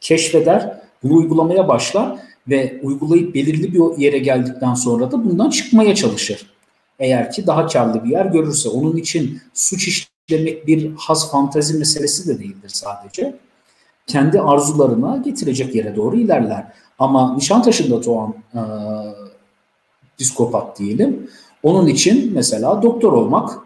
[0.00, 6.46] keşfeder, bunu uygulamaya başlar ve uygulayıp belirli bir yere geldikten sonra da bundan çıkmaya çalışır.
[6.98, 8.68] Eğer ki daha karlı bir yer görürse.
[8.68, 13.36] Onun için suç işlemek bir has fantazi meselesi de değildir sadece.
[14.06, 16.72] Kendi arzularına getirecek yere doğru ilerler.
[16.98, 18.60] Ama Nişantaşı'nda doğan e,
[20.18, 21.30] psikopat diyelim.
[21.62, 23.58] Onun için mesela doktor olmak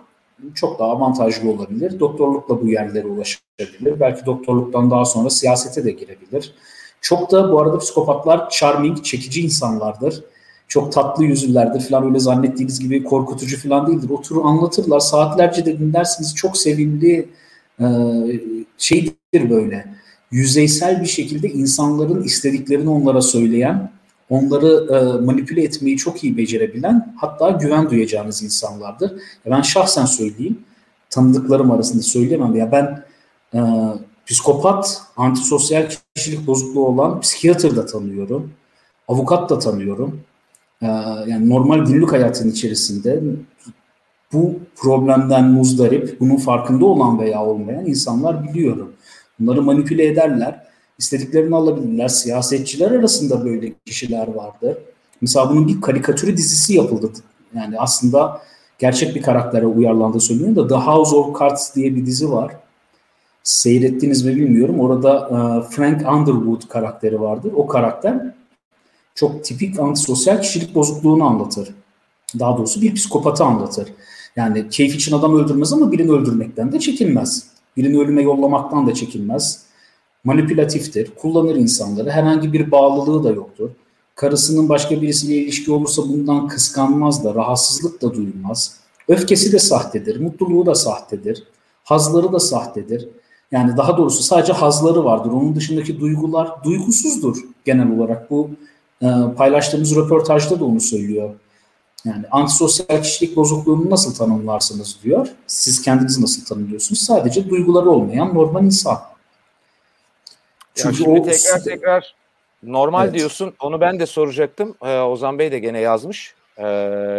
[0.55, 2.01] çok daha avantajlı olabilir.
[2.01, 4.01] Doktorlukla bu yerlere ulaşabilir.
[4.01, 6.55] Belki doktorluktan daha sonra siyasete de girebilir.
[7.01, 10.25] Çok da bu arada psikopatlar charming, çekici insanlardır.
[10.69, 14.11] Çok tatlı yüzlülerdir falan öyle zannettiğiniz gibi korkutucu falan değildir.
[14.11, 15.01] Oturur anlatırlar.
[15.01, 16.35] Saatlerce de dinlersiniz.
[16.35, 17.29] Çok sevimli
[17.81, 17.87] e,
[18.79, 19.99] şeydir böyle.
[20.31, 23.91] Yüzeysel bir şekilde insanların istediklerini onlara söyleyen,
[24.31, 29.13] onları e, manipüle etmeyi çok iyi becerebilen, hatta güven duyacağınız insanlardır.
[29.47, 30.59] Ben şahsen söyleyeyim,
[31.11, 32.57] tanıdıklarım arasında söyleyemem.
[32.57, 33.05] Ya ben
[33.55, 33.61] e,
[34.29, 38.51] Psikopat, antisosyal kişilik bozukluğu olan psikiyatr da tanıyorum.
[39.09, 40.21] Avukat da tanıyorum.
[40.83, 40.87] Ee,
[41.27, 43.23] yani normal günlük hayatın içerisinde
[44.33, 48.93] bu problemden muzdarip, bunun farkında olan veya olmayan insanlar biliyorum.
[49.41, 50.69] Bunları manipüle ederler.
[50.99, 52.09] istediklerini alabilirler.
[52.09, 54.79] Siyasetçiler arasında böyle kişiler vardır.
[55.21, 57.13] Mesela bunun bir karikatürü dizisi yapıldı.
[57.55, 58.43] Yani aslında
[58.79, 62.53] gerçek bir karaktere uyarlandığı söyleniyor da The House of Cards diye bir dizi var
[63.49, 64.81] seyrettiniz mi bilmiyorum.
[64.81, 67.53] Orada e, Frank Underwood karakteri vardır.
[67.57, 68.35] O karakter
[69.15, 71.75] çok tipik antisosyal kişilik bozukluğunu anlatır.
[72.39, 73.89] Daha doğrusu bir psikopatı anlatır.
[74.37, 77.47] Yani keyif için adam öldürmez ama birini öldürmekten de çekinmez.
[77.77, 79.63] Birini ölüme yollamaktan da çekinmez.
[80.25, 83.71] Manipülatiftir, kullanır insanları, herhangi bir bağlılığı da yoktur.
[84.15, 88.77] Karısının başka birisiyle ilişki olursa bundan kıskanmaz da, rahatsızlık da duymaz.
[89.09, 91.45] Öfkesi de sahtedir, mutluluğu da sahtedir,
[91.85, 93.09] hazları da sahtedir.
[93.53, 95.31] Yani daha doğrusu sadece hazları vardır.
[95.31, 98.31] Onun dışındaki duygular duygusuzdur genel olarak.
[98.31, 98.51] Bu
[99.03, 99.07] e,
[99.37, 101.31] paylaştığımız röportajda da onu söylüyor.
[102.05, 105.29] Yani antisosyal kişilik bozukluğunu nasıl tanımlarsınız diyor.
[105.47, 107.01] Siz kendinizi nasıl tanımlıyorsunuz?
[107.01, 108.99] Sadece duyguları olmayan normal insan.
[110.75, 112.15] Çünkü ya o tekrar tekrar
[112.63, 113.15] normal evet.
[113.15, 113.55] diyorsun.
[113.61, 114.75] Onu ben de soracaktım.
[114.83, 116.35] Ee, Ozan Bey de gene yazmış.
[116.57, 116.67] Ee,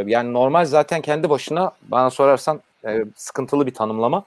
[0.08, 4.24] yani normal zaten kendi başına bana sorarsan e, sıkıntılı bir tanımlama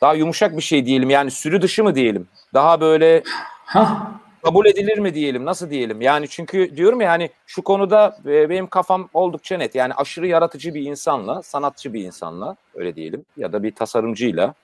[0.00, 2.28] daha yumuşak bir şey diyelim yani sürü dışı mı diyelim?
[2.54, 3.22] Daha böyle
[3.64, 4.12] ha.
[4.42, 5.44] kabul edilir mi diyelim?
[5.44, 6.00] Nasıl diyelim?
[6.00, 9.74] Yani çünkü diyorum ya hani şu konuda e, benim kafam oldukça net.
[9.74, 14.54] Yani aşırı yaratıcı bir insanla, sanatçı bir insanla öyle diyelim ya da bir tasarımcıyla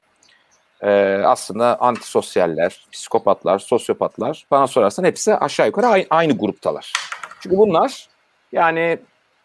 [0.83, 0.91] e,
[1.25, 6.93] aslında antisosyaller, psikopatlar, sosyopatlar bana sorarsan hepsi aşağı yukarı aynı, aynı gruptalar.
[7.41, 8.09] Çünkü bunlar
[8.53, 8.99] yani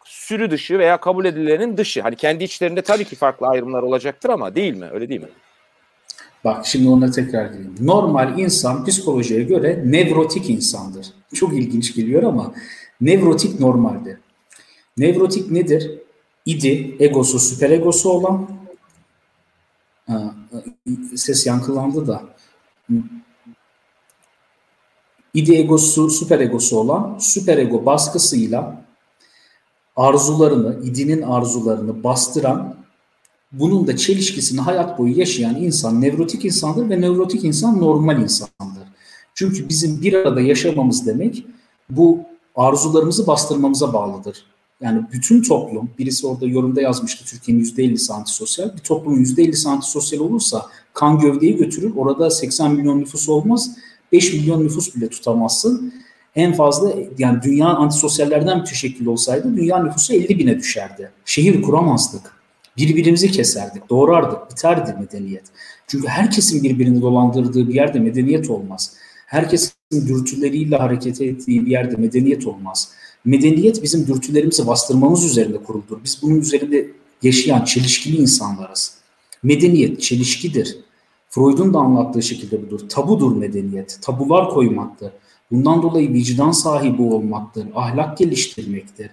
[0.04, 2.02] sürü dışı veya kabul edilenin dışı.
[2.02, 4.88] Hani kendi içlerinde tabii ki farklı ayrımlar olacaktır ama değil mi?
[4.92, 5.28] Öyle değil mi?
[6.44, 7.74] Bak şimdi ona tekrar gireyim.
[7.80, 11.06] Normal insan psikolojiye göre nevrotik insandır.
[11.34, 12.54] Çok ilginç geliyor ama
[13.00, 14.18] nevrotik normaldir.
[14.96, 15.90] Nevrotik nedir?
[16.46, 18.48] İdi, egosu, süper egosu olan
[21.16, 22.22] ses yankılandı da
[25.34, 28.84] İdi egosu, süper egosu olan süper ego baskısıyla
[29.96, 32.76] arzularını, idinin arzularını bastıran
[33.52, 38.82] bunun da çelişkisini hayat boyu yaşayan insan nevrotik insandır ve nevrotik insan normal insandır.
[39.34, 41.44] Çünkü bizim bir arada yaşamamız demek
[41.90, 42.18] bu
[42.54, 44.44] arzularımızı bastırmamıza bağlıdır.
[44.80, 48.76] Yani bütün toplum, birisi orada yorumda yazmıştı Türkiye'nin %50'si antisosyal.
[48.76, 51.92] Bir toplumun %50'si antisosyal olursa kan gövdeyi götürür.
[51.96, 53.70] Orada 80 milyon nüfus olmaz.
[54.12, 55.94] 5 milyon nüfus bile tutamazsın.
[56.34, 61.10] En fazla yani dünya antisosyallerden müteşekkil olsaydı dünya nüfusu 50 bine düşerdi.
[61.24, 62.39] Şehir kuramazdık
[62.76, 65.44] birbirimizi keserdik, doğrardık, biterdi medeniyet.
[65.86, 68.94] Çünkü herkesin birbirini dolandırdığı bir yerde medeniyet olmaz.
[69.26, 72.92] Herkesin dürtüleriyle hareket ettiği bir yerde medeniyet olmaz.
[73.24, 75.98] Medeniyet bizim dürtülerimizi bastırmamız üzerinde kuruldur.
[76.04, 76.90] Biz bunun üzerinde
[77.22, 78.94] yaşayan çelişkili insanlarız.
[79.42, 80.78] Medeniyet çelişkidir.
[81.30, 82.88] Freud'un da anlattığı şekilde budur.
[82.88, 83.98] Tabudur medeniyet.
[84.02, 85.12] Tabular koymaktır.
[85.50, 87.66] Bundan dolayı vicdan sahibi olmaktır.
[87.74, 89.10] Ahlak geliştirmektir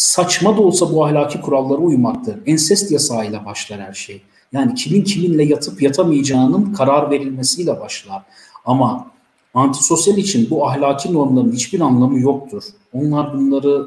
[0.00, 2.38] saçma da olsa bu ahlaki kurallara uymaktır.
[2.46, 4.22] Ensest yasağıyla başlar her şey.
[4.52, 8.22] Yani kimin kiminle yatıp yatamayacağının karar verilmesiyle başlar.
[8.64, 9.06] Ama
[9.54, 12.62] antisosyal için bu ahlaki normların hiçbir anlamı yoktur.
[12.92, 13.86] Onlar bunları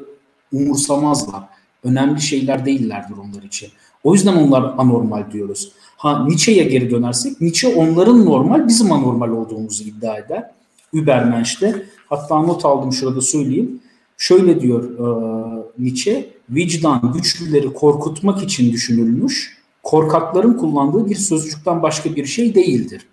[0.52, 1.44] umursamazlar.
[1.84, 3.70] Önemli şeyler değillerdir onlar için.
[4.04, 5.72] O yüzden onlar anormal diyoruz.
[5.98, 10.52] Ha Nietzsche'ye geri dönersek Nietzsche onların normal bizim anormal olduğumuzu iddia eder.
[10.94, 11.86] Übermensch'te.
[12.10, 13.80] Hatta not aldım şurada söyleyeyim.
[14.18, 22.26] Şöyle diyor e, Nietzsche, vicdan güçlüleri korkutmak için düşünülmüş, korkakların kullandığı bir sözcükten başka bir
[22.26, 23.08] şey değildir.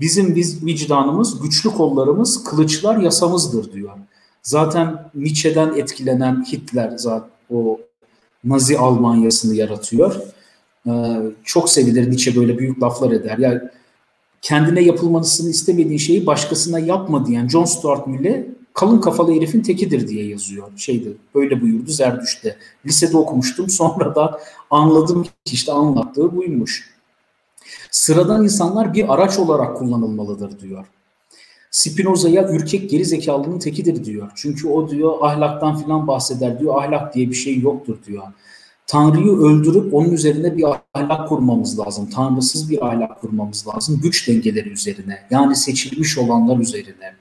[0.00, 3.90] Bizim biz vicdanımız, güçlü kollarımız, kılıçlar yasamızdır diyor.
[4.42, 7.80] Zaten Nietzsche'den etkilenen Hitler zaten o
[8.44, 10.16] Nazi Almanyası'nı yaratıyor.
[10.86, 13.38] Ee, çok sevilir Nietzsche böyle büyük laflar eder.
[13.38, 13.60] Yani
[14.42, 20.26] kendine yapılmasını istemediğin şeyi başkasına yapma diyen John Stuart Mill'e kalın kafalı herifin tekidir diye
[20.26, 20.68] yazıyor.
[20.76, 22.56] Şeydi böyle buyurdu Zerdüşt'te.
[22.86, 24.40] Lisede okumuştum sonra da
[24.70, 26.90] anladım ki işte anlattığı buymuş.
[27.90, 30.86] Sıradan insanlar bir araç olarak kullanılmalıdır diyor.
[31.70, 34.30] Spinoza'ya ürkek geri zekalının tekidir diyor.
[34.34, 36.82] Çünkü o diyor ahlaktan filan bahseder diyor.
[36.82, 38.22] Ahlak diye bir şey yoktur diyor.
[38.86, 40.64] Tanrı'yı öldürüp onun üzerine bir
[40.94, 42.10] ahlak kurmamız lazım.
[42.10, 44.00] Tanrısız bir ahlak kurmamız lazım.
[44.02, 45.18] Güç dengeleri üzerine.
[45.30, 47.14] Yani seçilmiş olanlar üzerine.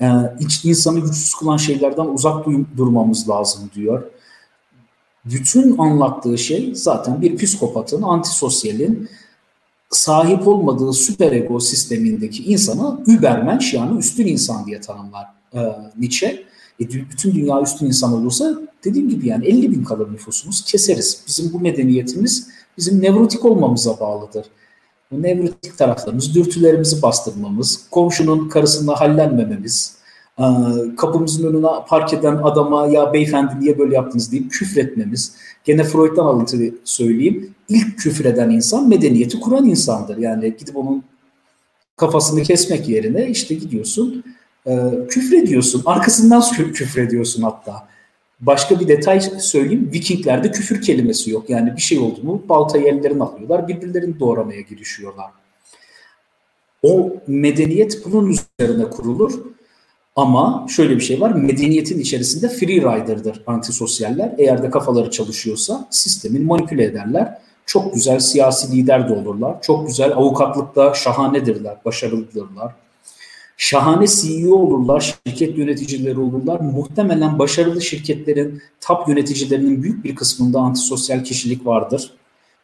[0.00, 0.06] Ee,
[0.40, 4.02] iç insanı güçsüz kılan şeylerden uzak durmamız lazım diyor.
[5.24, 9.08] Bütün anlattığı şey zaten bir psikopatın, antisosyalin
[9.90, 15.60] sahip olmadığı süperego sistemindeki insana übermensch yani üstün insan diye tanımlar e,
[15.98, 16.44] Nietzsche.
[16.80, 21.22] E, bütün dünya üstün insan olursa dediğim gibi yani 50 bin kalır nüfusumuz keseriz.
[21.26, 24.46] Bizim bu medeniyetimiz bizim nevrotik olmamıza bağlıdır.
[25.22, 29.96] Nevrotik taraflarımız, dürtülerimizi bastırmamız, komşunun karısına hallenmememiz,
[30.96, 35.34] kapımızın önüne park eden adama ya beyefendi niye böyle yaptınız deyip küfretmemiz.
[35.64, 37.54] Gene Freud'dan alıntı söyleyeyim.
[37.68, 40.16] İlk küfreden insan medeniyeti kuran insandır.
[40.16, 41.02] Yani gidip onun
[41.96, 44.24] kafasını kesmek yerine işte gidiyorsun
[45.08, 45.82] küfrediyorsun.
[45.86, 46.42] Arkasından
[46.74, 47.88] küfrediyorsun hatta.
[48.46, 49.90] Başka bir detay söyleyeyim.
[49.92, 51.50] Vikinglerde küfür kelimesi yok.
[51.50, 53.68] Yani bir şey oldu mu baltayı ellerine alıyorlar.
[53.68, 55.30] Birbirlerini doğramaya girişiyorlar.
[56.82, 59.32] O medeniyet bunun üzerine kurulur.
[60.16, 61.30] Ama şöyle bir şey var.
[61.30, 64.34] Medeniyetin içerisinde free rider'dır antisosyaller.
[64.38, 67.38] Eğer de kafaları çalışıyorsa sistemin manipüle ederler.
[67.66, 69.62] Çok güzel siyasi lider de olurlar.
[69.62, 72.83] Çok güzel avukatlıkta şahanedirler, başarılıdırlar
[73.56, 76.60] şahane CEO olurlar, şirket yöneticileri olurlar.
[76.60, 82.10] Muhtemelen başarılı şirketlerin top yöneticilerinin büyük bir kısmında antisosyal kişilik vardır.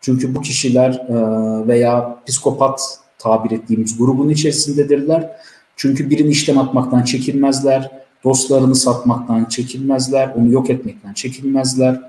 [0.01, 5.31] Çünkü bu kişiler e, veya psikopat tabir ettiğimiz grubun içerisindedirler.
[5.77, 7.91] Çünkü birini işten atmaktan çekinmezler,
[8.25, 12.01] dostlarını satmaktan çekinmezler, onu yok etmekten çekinmezler.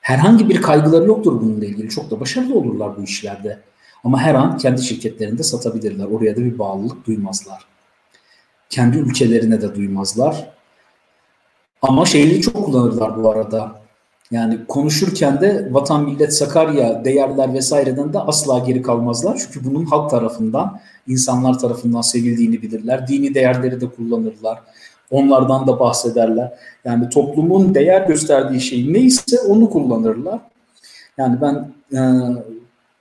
[0.00, 1.88] Herhangi bir kaygıları yoktur bununla ilgili.
[1.88, 3.58] Çok da başarılı olurlar bu işlerde.
[4.04, 6.04] Ama her an kendi şirketlerinde satabilirler.
[6.04, 7.66] Oraya da bir bağlılık duymazlar.
[8.70, 10.50] Kendi ülkelerine de duymazlar.
[11.82, 13.82] Ama şeyleri çok kullanırlar bu arada.
[14.30, 19.38] Yani konuşurken de vatan millet Sakarya değerler vesaireden de asla geri kalmazlar.
[19.44, 23.08] Çünkü bunun halk tarafından, insanlar tarafından sevildiğini bilirler.
[23.08, 24.58] Dini değerleri de kullanırlar.
[25.10, 26.52] Onlardan da bahsederler.
[26.84, 30.40] Yani toplumun değer gösterdiği şey neyse onu kullanırlar.
[31.18, 32.00] Yani ben e,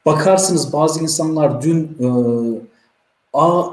[0.05, 2.07] Bakarsınız bazı insanlar dün e,
[3.33, 3.63] A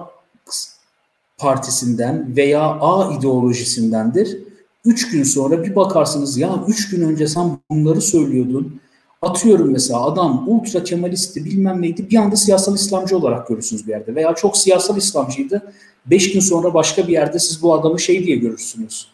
[1.38, 4.38] partisinden veya A ideolojisindendir.
[4.84, 8.80] Üç gün sonra bir bakarsınız ya üç gün önce sen bunları söylüyordun.
[9.22, 14.14] Atıyorum mesela adam ultra kemalisti bilmem neydi bir anda siyasal İslamcı olarak görürsünüz bir yerde.
[14.14, 15.72] Veya çok siyasal İslamcıydı.
[16.06, 19.08] Beş gün sonra başka bir yerde siz bu adamı şey diye görürsünüz.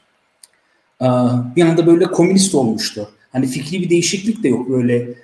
[1.56, 3.08] Bir anda böyle komünist olmuştu.
[3.32, 4.70] Hani fikri bir değişiklik de yok.
[4.70, 5.14] Böyle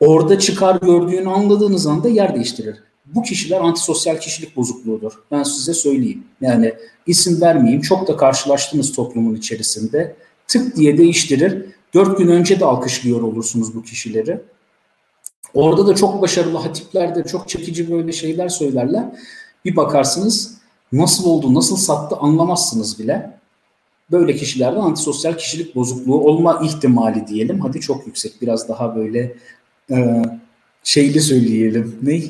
[0.00, 2.76] orada çıkar gördüğünü anladığınız anda yer değiştirir.
[3.06, 5.12] Bu kişiler antisosyal kişilik bozukluğudur.
[5.30, 6.24] Ben size söyleyeyim.
[6.40, 6.74] Yani
[7.06, 7.82] isim vermeyeyim.
[7.82, 10.16] Çok da karşılaştınız toplumun içerisinde.
[10.46, 11.64] Tık diye değiştirir.
[11.94, 14.40] Dört gün önce de alkışlıyor olursunuz bu kişileri.
[15.54, 19.04] Orada da çok başarılı hatipler de çok çekici böyle şeyler söylerler.
[19.64, 20.54] Bir bakarsınız
[20.92, 23.38] nasıl oldu, nasıl sattı anlamazsınız bile.
[24.10, 27.60] Böyle kişilerde antisosyal kişilik bozukluğu olma ihtimali diyelim.
[27.60, 28.42] Hadi çok yüksek.
[28.42, 29.36] Biraz daha böyle
[29.90, 30.22] e,
[30.84, 31.98] şeyli söyleyelim.
[32.02, 32.20] Ne?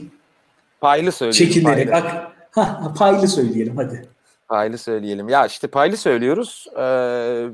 [0.80, 1.52] Paylı söyleyelim.
[1.54, 1.90] Çekinerek.
[1.90, 2.06] Paylı.
[2.06, 4.09] Ak, ha, paylı söyleyelim hadi.
[4.48, 5.28] Paylı söyleyelim.
[5.28, 6.66] Ya işte paylı söylüyoruz.
[6.76, 6.82] Ee,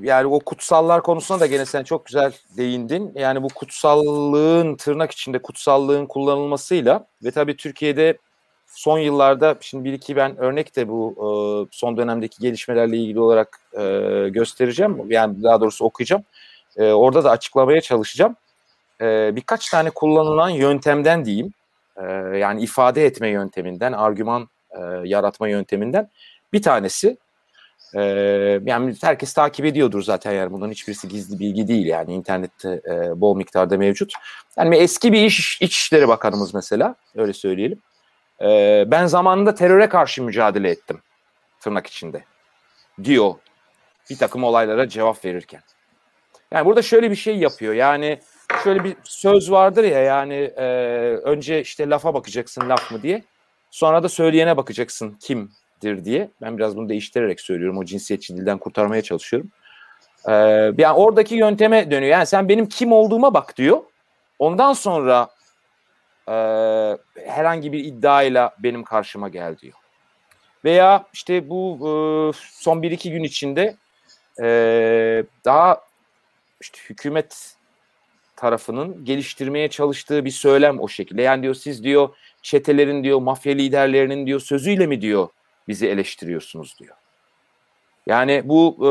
[0.03, 3.13] yani o kutsallar konusuna da gene sen çok güzel değindin.
[3.15, 8.19] Yani bu kutsallığın tırnak içinde kutsallığın kullanılmasıyla ve tabii Türkiye'de
[8.67, 11.29] son yıllarda şimdi bir iki ben örnek de bu e,
[11.71, 13.83] son dönemdeki gelişmelerle ilgili olarak e,
[14.29, 15.11] göstereceğim.
[15.11, 16.23] Yani daha doğrusu okuyacağım.
[16.77, 18.37] e, orada da açıklamaya çalışacağım.
[19.01, 21.53] E, birkaç tane kullanılan yöntemden diyeyim.
[21.97, 22.05] E,
[22.39, 26.11] yani ifade etme yönteminden, argüman e, yaratma yönteminden
[26.53, 27.17] bir tanesi.
[27.95, 28.01] E,
[28.65, 33.37] yani herkes takip ediyordur zaten yani bunların hiçbirisi gizli bilgi değil yani internette e, bol
[33.37, 34.13] miktarda mevcut.
[34.59, 37.79] Yani eski bir iş İçişleri Bakanımız mesela öyle söyleyelim.
[38.41, 41.01] E, ben zamanında teröre karşı mücadele ettim
[41.61, 42.25] tırnak içinde
[43.05, 43.35] diyor
[44.11, 45.61] bir takım olaylara cevap verirken.
[46.51, 48.21] Yani burada şöyle bir şey yapıyor yani
[48.65, 50.65] şöyle bir söz vardır ya yani e,
[51.23, 53.23] önce işte lafa bakacaksın laf mı diye
[53.71, 56.31] sonra da söyleyene bakacaksın kimdir diye.
[56.43, 59.51] Ben biraz bunu değiştirerek söylüyorum o cinsiyetçi dilden kurtarmaya çalışıyorum.
[60.29, 60.33] E,
[60.79, 63.83] yani oradaki yönteme dönüyor yani sen benim kim olduğuma bak diyor.
[64.39, 65.29] Ondan sonra
[66.29, 66.35] e,
[67.27, 69.75] herhangi bir iddiayla benim karşıma gel diyor.
[70.65, 71.91] Veya işte bu e,
[72.51, 73.77] son bir iki gün içinde
[74.43, 74.47] e,
[75.45, 75.81] daha
[76.61, 77.57] işte hükümet
[78.45, 81.23] tarafının geliştirmeye çalıştığı bir söylem o şekilde.
[81.23, 82.09] Yani diyor siz diyor
[82.43, 85.29] çetelerin diyor mafya liderlerinin diyor sözüyle mi diyor
[85.69, 86.95] bizi eleştiriyorsunuz diyor.
[88.07, 88.89] Yani bu e,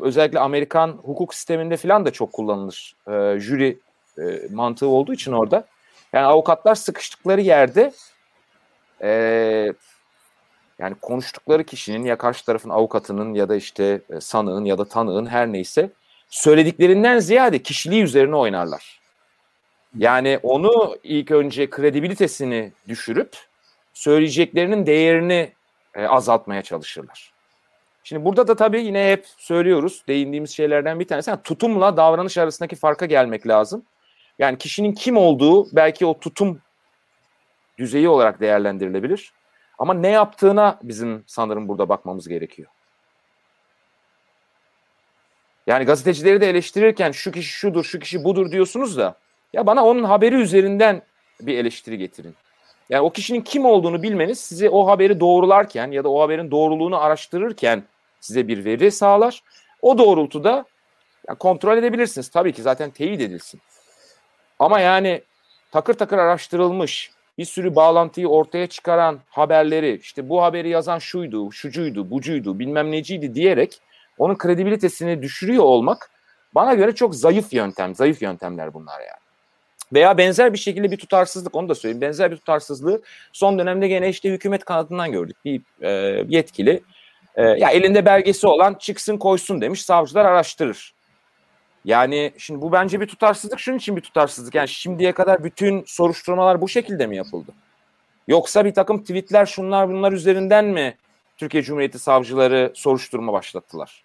[0.00, 2.96] özellikle Amerikan hukuk sisteminde falan da çok kullanılır.
[3.08, 3.78] E, jüri
[4.18, 5.66] e, mantığı olduğu için orada.
[6.12, 7.92] Yani avukatlar sıkıştıkları yerde
[9.02, 9.10] e,
[10.78, 15.26] yani konuştukları kişinin ya karşı tarafın avukatının ya da işte e, sanığın ya da tanığın
[15.26, 15.90] her neyse
[16.32, 19.00] söylediklerinden ziyade kişiliği üzerine oynarlar.
[19.96, 23.36] Yani onu ilk önce kredibilitesini düşürüp
[23.94, 25.52] söyleyeceklerinin değerini
[25.94, 27.32] e, azaltmaya çalışırlar.
[28.04, 32.76] Şimdi burada da tabii yine hep söylüyoruz değindiğimiz şeylerden bir tanesi yani tutumla davranış arasındaki
[32.76, 33.82] farka gelmek lazım.
[34.38, 36.60] Yani kişinin kim olduğu belki o tutum
[37.78, 39.32] düzeyi olarak değerlendirilebilir.
[39.78, 42.68] Ama ne yaptığına bizim sanırım burada bakmamız gerekiyor.
[45.66, 49.14] Yani gazetecileri de eleştirirken şu kişi şudur, şu kişi budur diyorsunuz da
[49.52, 51.02] ya bana onun haberi üzerinden
[51.40, 52.34] bir eleştiri getirin.
[52.90, 57.00] Yani o kişinin kim olduğunu bilmeniz size o haberi doğrularken ya da o haberin doğruluğunu
[57.00, 57.82] araştırırken
[58.20, 59.42] size bir veri sağlar.
[59.82, 60.64] O doğrultuda
[61.28, 62.28] yani kontrol edebilirsiniz.
[62.28, 63.60] Tabii ki zaten teyit edilsin.
[64.58, 65.22] Ama yani
[65.72, 72.10] takır takır araştırılmış, bir sürü bağlantıyı ortaya çıkaran haberleri, işte bu haberi yazan şuydu, şucuydu,
[72.10, 73.80] bucuydu, bilmem neciydi diyerek
[74.18, 76.10] onun kredibilitesini düşürüyor olmak
[76.54, 79.22] bana göre çok zayıf yöntem, zayıf yöntemler bunlar yani.
[79.92, 82.00] Veya benzer bir şekilde bir tutarsızlık onu da söyleyeyim.
[82.00, 83.02] Benzer bir tutarsızlığı
[83.32, 85.36] son dönemde gene işte hükümet kanadından gördük.
[85.44, 85.90] Bir e,
[86.28, 86.82] yetkili
[87.34, 89.84] e, ya elinde belgesi olan çıksın koysun demiş.
[89.84, 90.94] Savcılar araştırır.
[91.84, 93.60] Yani şimdi bu bence bir tutarsızlık.
[93.60, 94.54] Şunun için bir tutarsızlık.
[94.54, 97.52] Yani şimdiye kadar bütün soruşturmalar bu şekilde mi yapıldı?
[98.28, 100.96] Yoksa bir takım tweetler şunlar bunlar üzerinden mi
[101.42, 104.02] Türkiye Cumhuriyeti savcıları soruşturma başlattılar?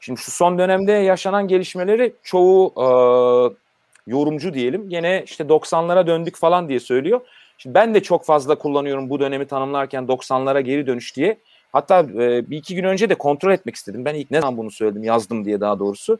[0.00, 2.86] Şimdi şu son dönemde yaşanan gelişmeleri çoğu e,
[4.06, 7.20] yorumcu diyelim yine işte 90'lara döndük falan diye söylüyor.
[7.58, 11.38] Şimdi ben de çok fazla kullanıyorum bu dönemi tanımlarken 90'lara geri dönüş diye.
[11.72, 14.04] Hatta e, bir iki gün önce de kontrol etmek istedim.
[14.04, 16.18] Ben ilk ne zaman bunu söyledim yazdım diye daha doğrusu.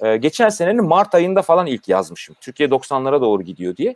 [0.00, 2.36] E, geçen senenin Mart ayında falan ilk yazmışım.
[2.40, 3.94] Türkiye 90'lara doğru gidiyor diye.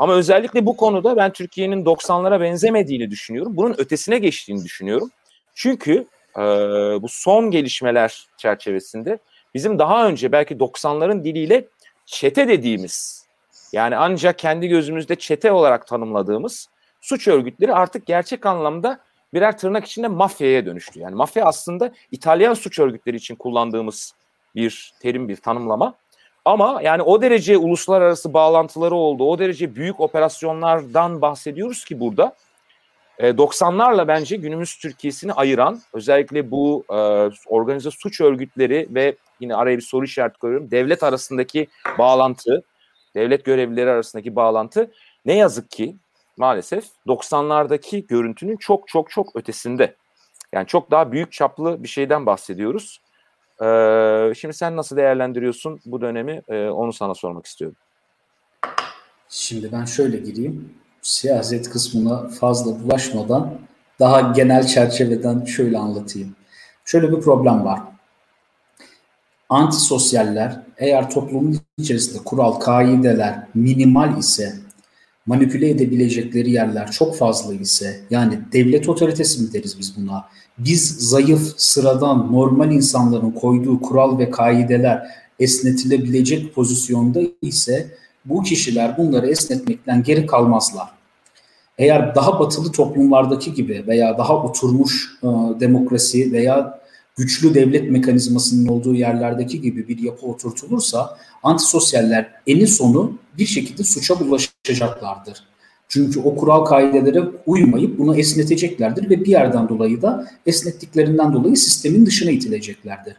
[0.00, 3.56] Ama özellikle bu konuda ben Türkiye'nin 90'lara benzemediğini düşünüyorum.
[3.56, 5.10] Bunun ötesine geçtiğini düşünüyorum.
[5.54, 6.40] Çünkü e,
[7.02, 9.18] bu son gelişmeler çerçevesinde
[9.54, 11.64] bizim daha önce belki 90'ların diliyle
[12.06, 13.26] çete dediğimiz
[13.72, 16.68] yani ancak kendi gözümüzde çete olarak tanımladığımız
[17.00, 19.00] suç örgütleri artık gerçek anlamda
[19.34, 21.00] birer tırnak içinde mafyaya dönüştü.
[21.00, 24.14] Yani mafya aslında İtalyan suç örgütleri için kullandığımız
[24.54, 25.94] bir terim, bir tanımlama.
[26.50, 32.36] Ama yani o derece uluslararası bağlantıları oldu, o derece büyük operasyonlardan bahsediyoruz ki burada.
[33.18, 36.94] E, 90'larla bence günümüz Türkiye'sini ayıran özellikle bu e,
[37.46, 40.70] organize suç örgütleri ve yine araya bir soru işareti koyuyorum.
[40.70, 41.66] Devlet arasındaki
[41.98, 42.62] bağlantı,
[43.14, 44.90] devlet görevlileri arasındaki bağlantı
[45.24, 45.96] ne yazık ki
[46.36, 49.94] maalesef 90'lardaki görüntünün çok çok çok ötesinde.
[50.52, 53.00] Yani çok daha büyük çaplı bir şeyden bahsediyoruz.
[53.62, 56.42] Ee, şimdi sen nasıl değerlendiriyorsun bu dönemi?
[56.48, 57.76] Ee, onu sana sormak istiyorum.
[59.28, 60.74] Şimdi ben şöyle gireyim.
[61.02, 63.58] Siyaset kısmına fazla bulaşmadan
[64.00, 66.36] daha genel çerçeveden şöyle anlatayım.
[66.84, 67.80] Şöyle bir problem var.
[69.48, 74.54] Antisosyaller eğer toplumun içerisinde kural, kaideler minimal ise
[75.26, 80.28] manipüle edebilecekleri yerler çok fazla ise yani devlet otoritesi mi deriz biz buna?
[80.64, 85.02] Biz zayıf, sıradan, normal insanların koyduğu kural ve kaideler
[85.38, 87.94] esnetilebilecek pozisyonda ise
[88.24, 90.88] bu kişiler bunları esnetmekten geri kalmazlar.
[91.78, 95.26] Eğer daha batılı toplumlardaki gibi veya daha oturmuş e,
[95.60, 96.80] demokrasi veya
[97.16, 104.20] güçlü devlet mekanizmasının olduğu yerlerdeki gibi bir yapı oturtulursa antisosyaller eni sonu bir şekilde suça
[104.20, 105.49] bulaşacaklardır.
[105.90, 112.06] Çünkü o kural kaidelere uymayıp bunu esneteceklerdir ve bir yerden dolayı da esnettiklerinden dolayı sistemin
[112.06, 113.16] dışına itileceklerdir.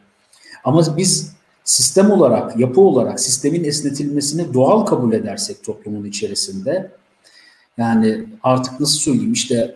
[0.63, 1.32] Ama biz
[1.63, 6.91] sistem olarak, yapı olarak sistemin esnetilmesini doğal kabul edersek toplumun içerisinde
[7.78, 9.76] yani artık nasıl söyleyeyim işte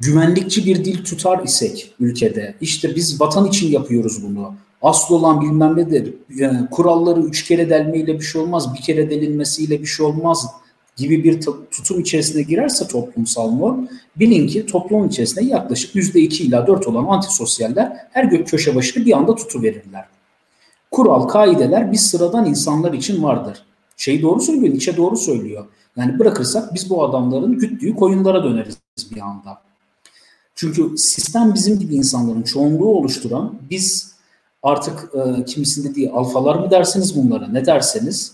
[0.00, 4.54] güvenlikçi bir dil tutar isek ülkede işte biz vatan için yapıyoruz bunu.
[4.82, 6.14] Asıl olan bilmem nedir.
[6.34, 8.74] Yani kuralları üç kere delmeyle bir şey olmaz.
[8.74, 10.46] Bir kere delinmesiyle bir şey olmaz
[10.96, 11.40] gibi bir
[11.70, 13.86] tutum içerisine girerse toplumsal norm
[14.16, 19.06] bilin ki toplumun içerisinde yaklaşık yüzde iki ila dört olan antisosyaller her gök köşe başını
[19.06, 20.04] bir anda tutuverirler.
[20.90, 23.64] Kural, kaideler biz sıradan insanlar için vardır.
[23.96, 25.66] Şey doğru söylüyor, içe doğru söylüyor.
[25.96, 28.76] Yani bırakırsak biz bu adamların güttüğü koyunlara döneriz
[29.14, 29.62] bir anda.
[30.54, 34.12] Çünkü sistem bizim gibi insanların çoğunluğu oluşturan biz
[34.62, 38.32] artık e, kimisinde değil alfalar mı dersiniz bunlara ne derseniz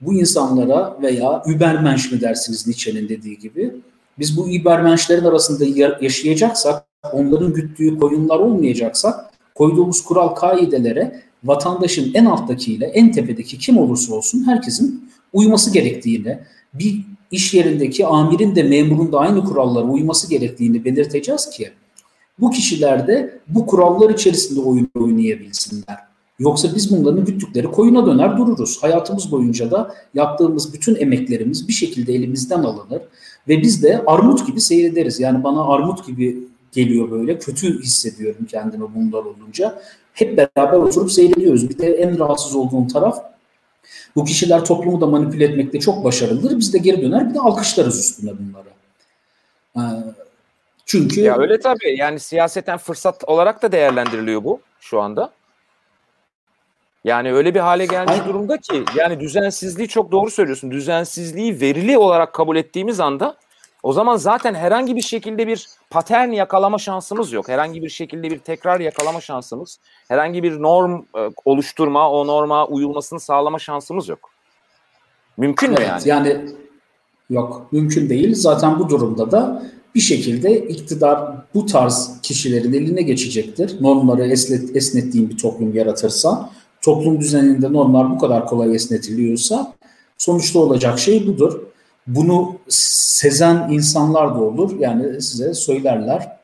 [0.00, 3.74] bu insanlara veya Übermensch mi dersiniz Nietzsche'nin dediği gibi
[4.18, 5.64] biz bu Übermensch'lerin arasında
[6.00, 14.14] yaşayacaksak onların güttüğü koyunlar olmayacaksak koyduğumuz kural kaidelere vatandaşın en alttakiyle en tepedeki kim olursa
[14.14, 16.38] olsun herkesin uyması gerektiğini
[16.74, 21.70] bir iş yerindeki amirin de memurun da aynı kurallara uyması gerektiğini belirteceğiz ki
[22.40, 26.07] bu kişiler de bu kurallar içerisinde oyun oynayabilsinler.
[26.38, 28.82] Yoksa biz bunların güttükleri koyuna döner dururuz.
[28.82, 33.02] Hayatımız boyunca da yaptığımız bütün emeklerimiz bir şekilde elimizden alınır
[33.48, 35.20] ve biz de armut gibi seyrederiz.
[35.20, 36.38] Yani bana armut gibi
[36.72, 37.38] geliyor böyle.
[37.38, 39.82] Kötü hissediyorum kendimi bunlar olunca.
[40.12, 41.68] Hep beraber oturup seyrediyoruz.
[41.70, 43.24] Bir de en rahatsız olduğum taraf
[44.16, 46.58] bu kişiler toplumu da manipüle etmekte çok başarılıdır.
[46.58, 48.68] Biz de geri döner bir de alkışlarız üstüne bunları.
[49.76, 49.80] Ee,
[50.86, 51.20] çünkü...
[51.20, 51.96] Ya öyle tabii.
[51.98, 55.37] Yani siyaseten fırsat olarak da değerlendiriliyor bu şu anda.
[57.04, 58.24] Yani öyle bir hale gelmiş Hayır.
[58.24, 60.70] durumda ki yani düzensizliği çok doğru söylüyorsun.
[60.70, 63.36] Düzensizliği verili olarak kabul ettiğimiz anda
[63.82, 67.48] o zaman zaten herhangi bir şekilde bir patern yakalama şansımız yok.
[67.48, 69.78] Herhangi bir şekilde bir tekrar yakalama şansımız,
[70.08, 74.30] herhangi bir norm e, oluşturma, o norma uyulmasını sağlama şansımız yok.
[75.36, 76.02] Mümkün evet, mü yani?
[76.08, 76.46] Yani
[77.30, 78.34] yok, mümkün değil.
[78.34, 79.62] Zaten bu durumda da
[79.94, 83.82] bir şekilde iktidar bu tarz kişilerin eline geçecektir.
[83.82, 86.50] Normları esnet, esnettiğin bir toplum yaratırsa,
[86.82, 89.72] toplum düzeninde normlar bu kadar kolay esnetiliyorsa
[90.18, 91.60] sonuçta olacak şey budur.
[92.06, 94.80] Bunu sezen insanlar da olur.
[94.80, 96.38] Yani size söylerler.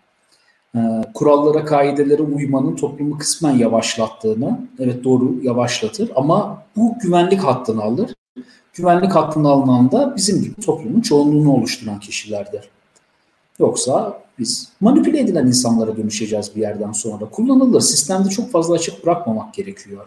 [0.76, 0.78] Ee,
[1.14, 8.14] kurallara, kaidelere uymanın toplumu kısmen yavaşlattığını, evet doğru yavaşlatır ama bu güvenlik hattını alır.
[8.72, 12.68] Güvenlik hattını alınan da bizim gibi toplumun çoğunluğunu oluşturan kişilerdir.
[13.58, 17.24] Yoksa biz manipüle edilen insanlara dönüşeceğiz bir yerden sonra.
[17.24, 17.80] Kullanılır.
[17.80, 20.06] Sistemde çok fazla açık bırakmamak gerekiyor.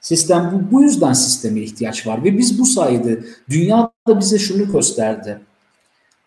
[0.00, 4.72] Sistem bu, bu yüzden sisteme ihtiyaç var ve biz bu sayede dünya da bize şunu
[4.72, 5.40] gösterdi.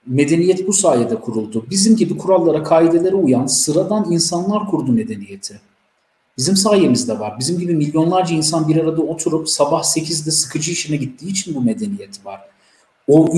[0.07, 1.65] Medeniyet bu sayede kuruldu.
[1.69, 5.59] Bizim gibi kurallara, kaidelere uyan sıradan insanlar kurdu medeniyeti.
[6.37, 7.39] Bizim sayemizde var.
[7.39, 12.25] Bizim gibi milyonlarca insan bir arada oturup sabah 8'de sıkıcı işine gittiği için bu medeniyet
[12.25, 12.41] var
[13.11, 13.35] o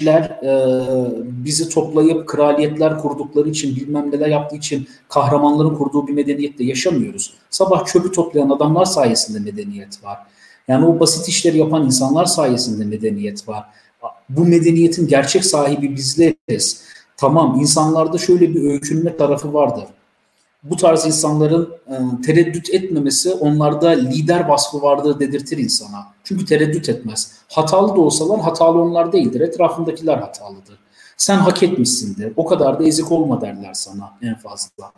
[0.00, 6.64] übermenşler e, bizi toplayıp kraliyetler kurdukları için bilmem neler yaptığı için kahramanların kurduğu bir medeniyette
[6.64, 7.34] yaşamıyoruz.
[7.50, 10.18] Sabah çöpü toplayan adamlar sayesinde medeniyet var.
[10.68, 13.64] Yani o basit işleri yapan insanlar sayesinde medeniyet var.
[14.28, 16.82] Bu medeniyetin gerçek sahibi bizleriz.
[17.16, 19.84] Tamam insanlarda şöyle bir öykünme tarafı vardır
[20.70, 26.15] bu tarz insanların e, tereddüt etmemesi onlarda lider vasfı vardır dedirtir insana.
[26.26, 27.32] Çünkü tereddüt etmez.
[27.48, 29.40] Hatalı da olsalar hatalı onlar değildir.
[29.40, 30.78] Etrafındakiler hatalıdır.
[31.16, 32.32] Sen hak etmişsindir.
[32.36, 34.92] O kadar da ezik olma derler sana en fazla.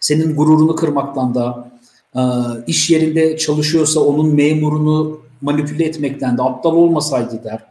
[0.00, 1.70] Senin gururunu kırmaktan da
[2.14, 2.20] e,
[2.66, 7.64] iş yerinde çalışıyorsa onun memurunu manipüle etmekten de aptal olmasaydı der.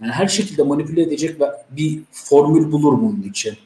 [0.00, 3.56] Yani her şekilde manipüle edecek bir formül bulur bunun için.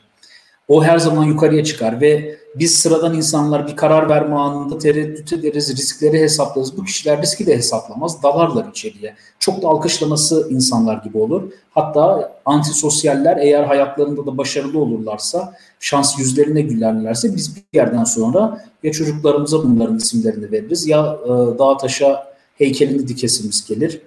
[0.69, 5.77] O her zaman yukarıya çıkar ve biz sıradan insanlar bir karar verme anında tereddüt ederiz,
[5.77, 6.77] riskleri hesaplarız.
[6.77, 9.15] Bu kişiler riski de hesaplamaz, dalarlar içeriye.
[9.39, 11.53] Çok da alkışlaması insanlar gibi olur.
[11.71, 18.93] Hatta antisosyaller eğer hayatlarında da başarılı olurlarsa, şans yüzlerine gülerlerse biz bir yerden sonra ya
[18.93, 24.01] çocuklarımıza bunların isimlerini veririz ya e, dağa taşa heykelini dikesimiz gelir.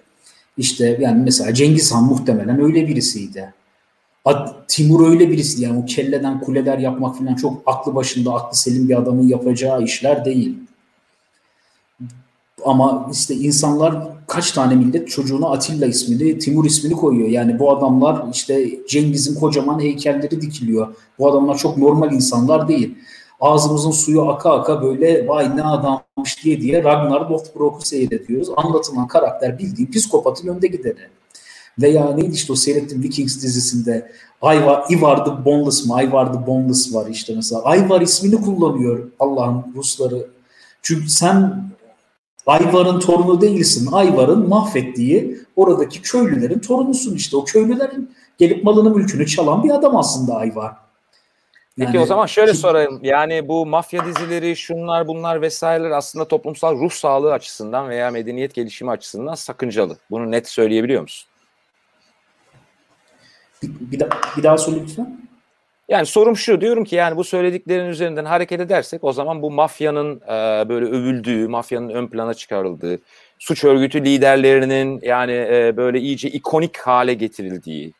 [0.57, 3.53] İşte yani mesela Cengiz Han muhtemelen öyle birisiydi.
[4.67, 8.97] Timur öyle birisi yani o kelleden kuleler yapmak falan çok aklı başında, aklı selim bir
[8.97, 10.57] adamın yapacağı işler değil.
[12.65, 13.95] Ama işte insanlar
[14.27, 17.29] kaç tane millet çocuğuna Atilla ismini, Timur ismini koyuyor.
[17.29, 20.95] Yani bu adamlar işte Cengiz'in kocaman heykelleri dikiliyor.
[21.19, 22.95] Bu adamlar çok normal insanlar değil.
[23.39, 28.49] ağzımızın suyu aka aka böyle vay ne adammış diye diye Ragnar Lothbrok'u seyrediyoruz.
[28.57, 31.20] Anlatılan karakter bildiğin psikopatın önde gideni.
[31.81, 34.11] Veya neydi işte o seyrettiğim Vikings dizisinde
[34.43, 36.03] Ivar, Ivar the Boneless mı?
[36.03, 37.75] Ivar the Boneless var işte mesela.
[37.75, 40.27] Ivar ismini kullanıyor Allah'ın Rusları.
[40.81, 41.63] Çünkü sen
[42.45, 43.89] Ayvar'ın torunu değilsin.
[43.91, 47.37] Ayvar'ın mahvettiği oradaki köylülerin torunusun işte.
[47.37, 50.71] O köylülerin gelip malını mülkünü çalan bir adam aslında Ayvar.
[51.77, 52.99] Peki o zaman şöyle sorayım.
[53.03, 58.91] Yani bu mafya dizileri, şunlar bunlar vesaireler aslında toplumsal ruh sağlığı açısından veya medeniyet gelişimi
[58.91, 59.97] açısından sakıncalı.
[60.11, 61.30] Bunu net söyleyebiliyor musun?
[63.63, 65.21] Bir, da, bir daha söyle lütfen.
[65.89, 70.21] Yani sorum şu diyorum ki yani bu söylediklerin üzerinden hareket edersek o zaman bu mafyanın
[70.21, 72.99] e, böyle övüldüğü, mafyanın ön plana çıkarıldığı,
[73.39, 77.93] suç örgütü liderlerinin yani e, böyle iyice ikonik hale getirildiği,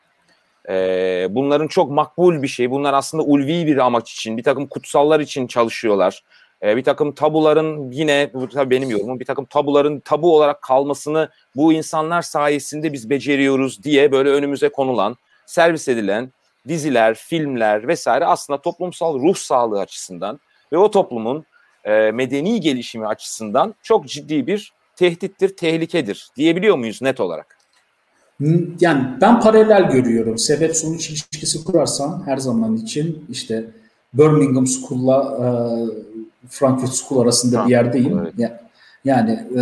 [0.70, 2.72] e, bunların çok makbul bir şey.
[2.72, 6.24] Bunlar aslında ulvi bir amaç için, bir takım kutsallar için çalışıyorlar.
[6.64, 11.30] E, bir takım tabuların yine bu tabii benim yorumum bir takım tabuların tabu olarak kalmasını
[11.55, 15.18] bu insanlar sayesinde biz beceriyoruz diye böyle önümüze konulan,
[15.52, 16.32] servis edilen
[16.68, 20.39] diziler, filmler vesaire aslında toplumsal ruh sağlığı açısından
[20.74, 21.45] ve o toplumun
[21.84, 27.58] e, medeni gelişimi açısından çok ciddi bir tehdittir, tehlikedir diyebiliyor muyuz net olarak?
[28.80, 30.38] Yani ben paralel görüyorum.
[30.38, 33.66] Sebep sonuç ilişkisi kurarsan her zaman için işte
[34.14, 35.47] Birmingham School'la e,
[36.49, 38.20] Frankfurt School arasında ha, bir yerdeyim.
[38.20, 38.52] Evet.
[39.06, 39.62] Yani e,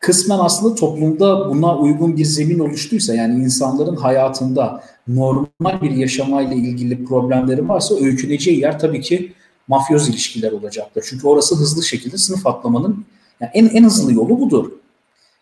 [0.00, 7.04] kısmen aslında toplumda buna uygun bir zemin oluştuysa yani insanların hayatında normal bir yaşamayla ilgili
[7.04, 9.32] problemleri varsa öyküneceği yer tabii ki
[9.68, 11.04] mafyoz ilişkiler olacaktır.
[11.08, 13.04] Çünkü orası hızlı şekilde sınıf atlamanın
[13.40, 14.72] yani en, en hızlı yolu budur.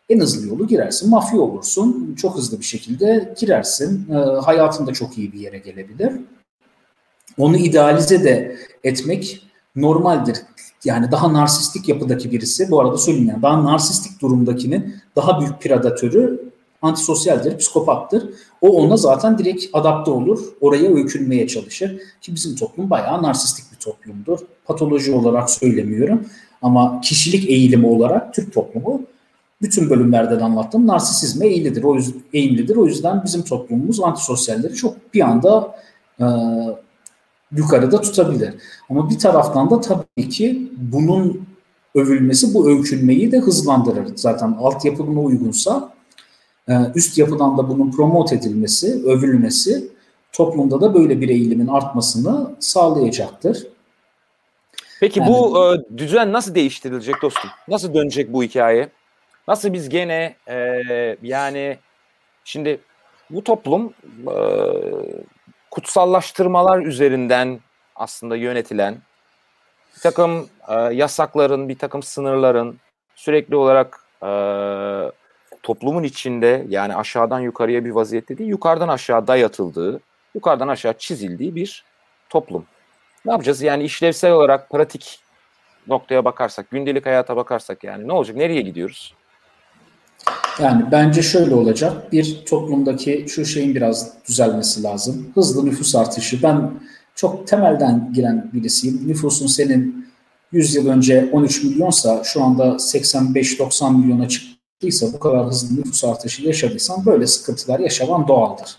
[0.08, 5.32] En hızlı yolu girersin, mafya olursun, çok hızlı bir şekilde girersin, e, hayatında çok iyi
[5.32, 6.12] bir yere gelebilir.
[7.38, 9.42] Onu idealize de etmek
[9.76, 10.36] normaldir
[10.86, 16.46] yani daha narsistik yapıdaki birisi bu arada söyleyeyim yani daha narsistik durumdakinin daha büyük predatörü
[16.82, 18.30] antisosyaldir, psikopattır.
[18.60, 20.40] O ona zaten direkt adapte olur.
[20.60, 22.00] Oraya öykünmeye çalışır.
[22.20, 24.38] Ki bizim toplum bayağı narsistik bir toplumdur.
[24.64, 26.26] Patoloji olarak söylemiyorum.
[26.62, 29.02] Ama kişilik eğilimi olarak Türk toplumu
[29.62, 31.82] bütün bölümlerden anlattığım narsisizme eğilidir.
[31.82, 32.76] O yüzden, eğimlidir.
[32.76, 35.76] O yüzden bizim toplumumuz antisosyalleri çok bir anda
[36.20, 36.24] e,
[37.52, 38.54] yukarıda tutabilir.
[38.90, 41.46] Ama bir taraftan da tabii ki bunun
[41.94, 44.16] övülmesi bu öykünmeyi de hızlandırır.
[44.16, 45.92] Zaten altyapı buna uygunsa
[46.68, 49.88] e, üst yapıdan da bunun promote edilmesi, övülmesi
[50.32, 53.66] toplumda da böyle bir eğilimin artmasını sağlayacaktır.
[55.00, 57.50] Peki yani, bu e, düzen nasıl değiştirilecek dostum?
[57.68, 58.88] Nasıl dönecek bu hikaye?
[59.48, 60.56] Nasıl biz gene e,
[61.22, 61.78] yani
[62.44, 62.80] şimdi
[63.30, 63.92] bu toplum
[64.26, 64.36] e,
[65.76, 67.60] kutsallaştırmalar üzerinden
[67.96, 68.98] aslında yönetilen
[69.96, 72.78] bir takım e, yasakların, bir takım sınırların
[73.14, 74.30] sürekli olarak e,
[75.62, 80.00] toplumun içinde yani aşağıdan yukarıya bir vaziyette değil, yukarıdan aşağı dayatıldığı,
[80.34, 81.84] yukarıdan aşağı çizildiği bir
[82.28, 82.66] toplum.
[83.24, 83.62] Ne yapacağız?
[83.62, 85.20] Yani işlevsel olarak pratik
[85.86, 88.36] noktaya bakarsak, gündelik hayata bakarsak yani ne olacak?
[88.36, 89.14] Nereye gidiyoruz?
[90.60, 92.12] Yani bence şöyle olacak.
[92.12, 95.26] Bir toplumdaki şu şeyin biraz düzelmesi lazım.
[95.34, 96.42] Hızlı nüfus artışı.
[96.42, 96.70] Ben
[97.14, 99.08] çok temelden giren birisiyim.
[99.08, 100.06] Nüfusun senin
[100.52, 106.42] 100 yıl önce 13 milyonsa şu anda 85-90 milyona çıktıysa bu kadar hızlı nüfus artışı
[106.42, 108.76] yaşadıysan böyle sıkıntılar yaşaman doğaldır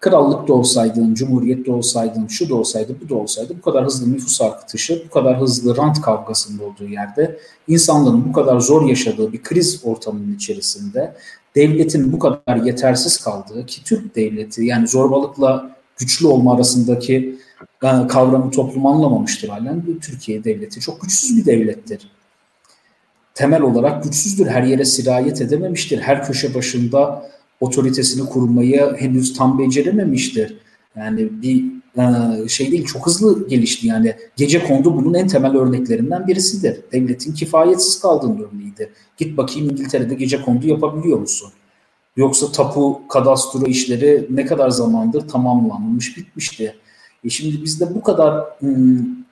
[0.00, 5.02] krallıkta olsaydın, cumhuriyette olsaydın, şu da olsaydı, bu da olsaydı bu kadar hızlı nüfus artışı,
[5.06, 7.38] bu kadar hızlı rant kavgasının olduğu yerde
[7.68, 11.14] insanların bu kadar zor yaşadığı bir kriz ortamının içerisinde
[11.54, 17.38] devletin bu kadar yetersiz kaldığı ki Türk devleti yani zorbalıkla güçlü olma arasındaki
[17.82, 19.82] e, kavramı toplum anlamamıştır halen.
[20.00, 22.10] Türkiye devleti çok güçsüz bir devlettir.
[23.34, 24.46] Temel olarak güçsüzdür.
[24.46, 25.98] Her yere sirayet edememiştir.
[25.98, 27.30] Her köşe başında
[27.60, 30.56] otoritesini kurmayı henüz tam becerememiştir.
[30.96, 31.64] Yani bir
[31.98, 36.80] e, şey değil çok hızlı gelişti yani gece kondu bunun en temel örneklerinden birisidir.
[36.92, 38.92] Devletin kifayetsiz kaldığının örneğiydi.
[39.16, 41.50] Git bakayım İngiltere'de gece kondu yapabiliyor musun?
[42.16, 46.74] Yoksa tapu kadastro işleri ne kadar zamandır tamamlanmış bitmişti.
[47.24, 49.26] E şimdi bizde bu kadar ım,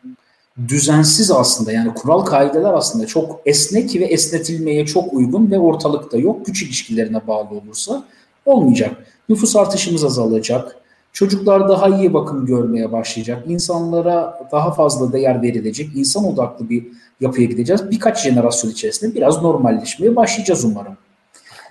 [0.69, 6.47] düzensiz aslında yani kural kaideler aslında çok esnek ve esnetilmeye çok uygun ve ortalıkta yok.
[6.47, 8.05] Güç ilişkilerine bağlı olursa
[8.47, 8.97] olmayacak.
[9.29, 10.77] Nüfus artışımız azalacak.
[11.13, 13.45] Çocuklar daha iyi bakım görmeye başlayacak.
[13.49, 15.91] İnsanlara daha fazla değer verilecek.
[15.95, 16.87] İnsan odaklı bir
[17.21, 17.91] yapıya gideceğiz.
[17.91, 20.97] Birkaç jenerasyon içerisinde biraz normalleşmeye başlayacağız umarım.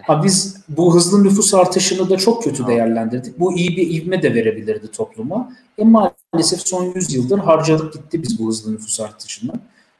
[0.08, 3.40] Ha biz bu hızlı nüfus artışını da çok kötü değerlendirdik.
[3.40, 5.54] Bu iyi bir ivme de verebilirdi topluma.
[5.78, 9.52] E maalesef son 100 yıldır harcadık gitti biz bu hızlı nüfus artışını.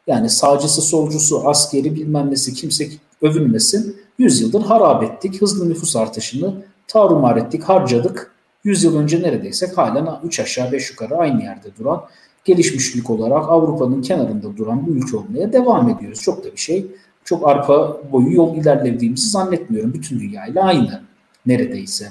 [0.08, 2.88] Yani sağcısı, solcusu, askeri bilmem nesi kimse
[3.22, 3.98] övünmesin.
[4.20, 5.42] 100 yıldır harap ettik.
[5.42, 8.32] Hızlı nüfus artışını tarumar ettik, harcadık.
[8.64, 12.06] 100 yıl önce neredeysek halen 3 aşağı 5 yukarı aynı yerde duran
[12.46, 16.22] gelişmişlik olarak Avrupa'nın kenarında duran bir ülke olmaya devam ediyoruz.
[16.22, 16.88] Çok da bir şey,
[17.26, 19.94] çok arpa boyu yol ilerlediğimizi zannetmiyorum.
[19.94, 21.02] Bütün dünyayla aynı
[21.46, 22.08] neredeyse.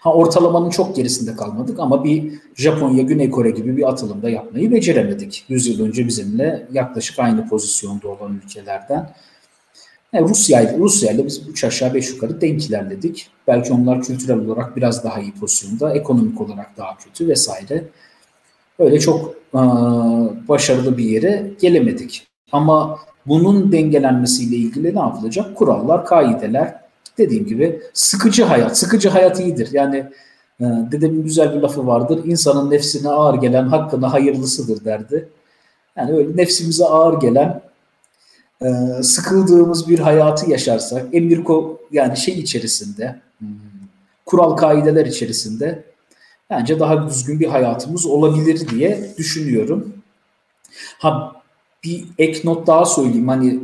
[0.00, 5.44] Ha ortalamanın çok gerisinde kalmadık ama bir Japonya, Güney Kore gibi bir atılımda yapmayı beceremedik.
[5.48, 9.14] 100 yıl önce bizimle yaklaşık aynı pozisyonda olan ülkelerden.
[10.12, 13.30] Yani Rusya, Rusya ile biz 3 aşağı 5 yukarı denk ilerledik.
[13.46, 17.84] Belki onlar kültürel olarak biraz daha iyi pozisyonda, ekonomik olarak daha kötü vesaire.
[18.78, 19.60] Öyle çok e,
[20.48, 22.26] başarılı bir yere gelemedik.
[22.52, 25.56] Ama bunun dengelenmesiyle ilgili ne yapılacak?
[25.56, 26.74] Kurallar, kaideler,
[27.18, 28.78] dediğim gibi sıkıcı hayat.
[28.78, 29.68] Sıkıcı hayat iyidir.
[29.72, 29.96] Yani
[30.60, 32.20] e, dedemin güzel bir lafı vardır.
[32.24, 35.28] İnsanın nefsine ağır gelen hakkına hayırlısıdır derdi.
[35.96, 37.62] Yani öyle nefsimize ağır gelen
[38.62, 38.68] e,
[39.02, 41.44] sıkıldığımız bir hayatı yaşarsak emir
[41.92, 43.48] yani şey içerisinde hmm,
[44.26, 45.84] kural kaideler içerisinde
[46.50, 49.94] bence daha düzgün bir hayatımız olabilir diye düşünüyorum.
[50.98, 51.39] Ha
[51.84, 53.60] bir ek not daha söyleyeyim hani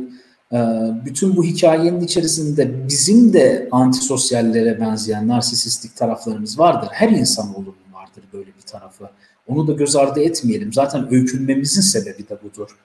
[0.53, 0.57] e,
[1.05, 6.89] bütün bu hikayenin içerisinde bizim de antisosyallere benzeyen narsisistik taraflarımız vardır.
[6.91, 9.09] Her insanoğlunun vardır böyle bir tarafı.
[9.47, 10.73] Onu da göz ardı etmeyelim.
[10.73, 12.77] Zaten öykünmemizin sebebi de budur.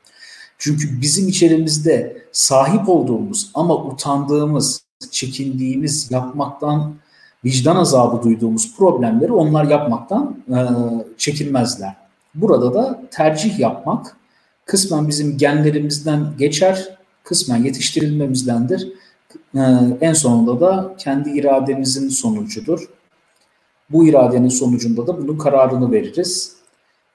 [0.58, 6.94] Çünkü bizim içerimizde sahip olduğumuz ama utandığımız, çekindiğimiz, yapmaktan
[7.44, 10.58] vicdan azabı duyduğumuz problemleri onlar yapmaktan e,
[11.16, 11.96] çekinmezler.
[12.34, 14.16] Burada da tercih yapmak
[14.64, 18.92] kısmen bizim genlerimizden geçer, kısmen yetiştirilmemizdendir.
[19.54, 19.60] E,
[20.00, 22.88] en sonunda da kendi irademizin sonucudur.
[23.90, 26.62] Bu iradenin sonucunda da bunun kararını veririz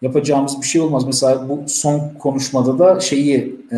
[0.01, 1.05] yapacağımız bir şey olmaz.
[1.05, 3.77] Mesela bu son konuşmada da şeyi e,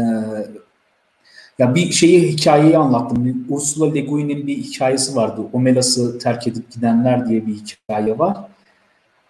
[1.60, 3.46] ya bir şeyi hikayeyi anlattım.
[3.50, 5.42] Ursula Le Guin'in bir hikayesi vardı.
[5.54, 8.38] Omelas'ı terk edip gidenler diye bir hikaye var.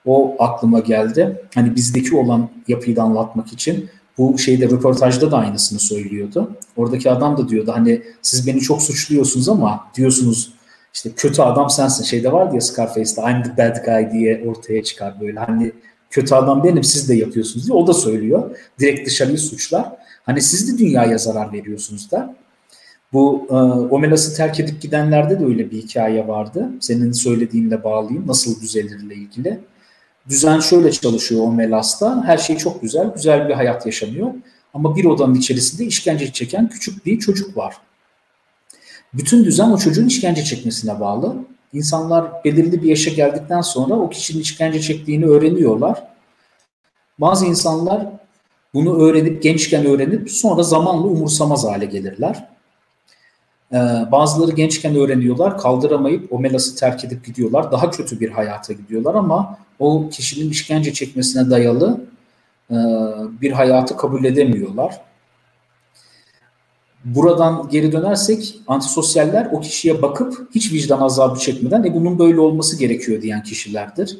[0.05, 1.41] O aklıma geldi.
[1.55, 6.51] Hani bizdeki olan yapıyı da anlatmak için bu şeyde röportajda da aynısını söylüyordu.
[6.77, 10.53] Oradaki adam da diyordu hani siz beni çok suçluyorsunuz ama diyorsunuz
[10.93, 12.03] işte kötü adam sensin.
[12.03, 15.39] Şeyde var diye Scarface'de I'm the bad guy diye ortaya çıkar böyle.
[15.39, 15.71] Hani
[16.09, 18.57] kötü adam benim siz de yapıyorsunuz diye o da söylüyor.
[18.79, 19.85] Direkt dışarıyı suçlar.
[20.23, 22.35] Hani siz de dünyaya zarar veriyorsunuz da.
[23.13, 23.53] Bu e,
[23.93, 26.69] Omelas'ı terk edip gidenlerde de öyle bir hikaye vardı.
[26.79, 28.27] Senin söylediğinle bağlayayım.
[28.27, 29.59] Nasıl düzelirle ilgili.
[30.29, 32.23] Düzen şöyle çalışıyor Omelas'ta.
[32.25, 33.13] Her şey çok güzel.
[33.15, 34.33] Güzel bir hayat yaşanıyor.
[34.73, 37.77] Ama bir odanın içerisinde işkence çeken küçük bir çocuk var.
[39.13, 41.35] Bütün düzen o çocuğun işkence çekmesine bağlı.
[41.73, 46.03] İnsanlar belirli bir yaşa geldikten sonra o kişinin işkence çektiğini öğreniyorlar.
[47.19, 48.07] Bazı insanlar
[48.73, 52.49] bunu öğrenip gençken öğrenip sonra zamanla umursamaz hale gelirler.
[53.73, 53.77] Ee,
[54.11, 57.71] bazıları gençken öğreniyorlar, kaldıramayıp o melası terk edip gidiyorlar.
[57.71, 62.01] Daha kötü bir hayata gidiyorlar ama o kişinin işkence çekmesine dayalı
[62.71, 62.75] e,
[63.41, 65.01] bir hayatı kabul edemiyorlar.
[67.05, 72.79] Buradan geri dönersek antisosyaller o kişiye bakıp hiç vicdan azabı çekmeden e bunun böyle olması
[72.79, 74.17] gerekiyor diyen kişilerdir.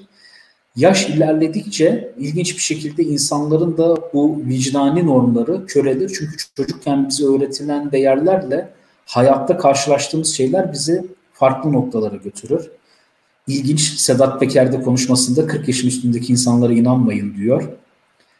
[0.76, 6.12] Yaş ilerledikçe ilginç bir şekilde insanların da bu vicdani normları körelir.
[6.20, 8.79] Çünkü çocukken bize öğretilen değerlerle
[9.10, 12.72] hayatta karşılaştığımız şeyler bizi farklı noktalara götürür.
[13.48, 17.70] İlginç Sedat Peker'de konuşmasında 40 yaşın üstündeki insanlara inanmayın diyor.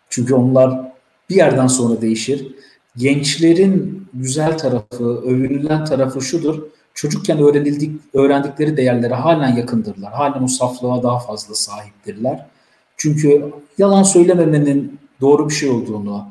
[0.10, 0.92] Çünkü onlar
[1.30, 2.56] bir yerden sonra değişir
[2.98, 6.64] gençlerin güzel tarafı, övünülen tarafı şudur.
[6.94, 10.14] Çocukken öğrenildik, öğrendikleri değerlere halen yakındırlar.
[10.14, 12.46] Halen o saflığa daha fazla sahiptirler.
[12.98, 16.26] Çünkü yalan söylememenin doğru bir şey olduğunu,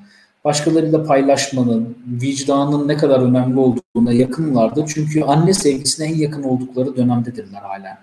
[0.45, 4.91] başkalarıyla paylaşmanın, vicdanın ne kadar önemli olduğuna yakınlardır.
[4.95, 7.99] Çünkü anne sevgisine en yakın oldukları dönemdedirler halen.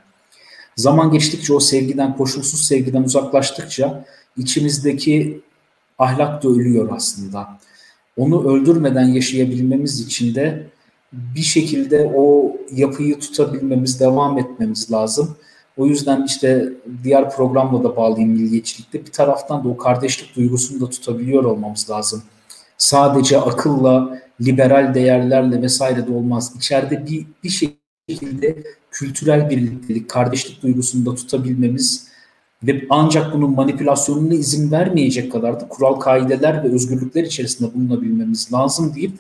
[0.76, 4.06] Zaman geçtikçe o sevgiden, koşulsuz sevgiden uzaklaştıkça
[4.38, 5.42] içimizdeki
[6.00, 7.48] ahlak da ölüyor aslında
[8.18, 10.68] onu öldürmeden yaşayabilmemiz için de
[11.14, 15.38] bir şekilde o yapıyı tutabilmemiz, devam etmemiz lazım.
[15.78, 16.73] O yüzden işte
[17.03, 22.23] diğer programla da bağlayayım milliyetçilikte bir taraftan da o kardeşlik duygusunu da tutabiliyor olmamız lazım.
[22.78, 26.53] Sadece akılla, liberal değerlerle vesaire de olmaz.
[26.57, 27.78] İçeride bir, bir
[28.09, 32.07] şekilde kültürel birliktelik, kardeşlik duygusunu da tutabilmemiz
[32.63, 38.95] ve ancak bunun manipülasyonuna izin vermeyecek kadar da kural kaideler ve özgürlükler içerisinde bulunabilmemiz lazım
[38.95, 39.11] deyip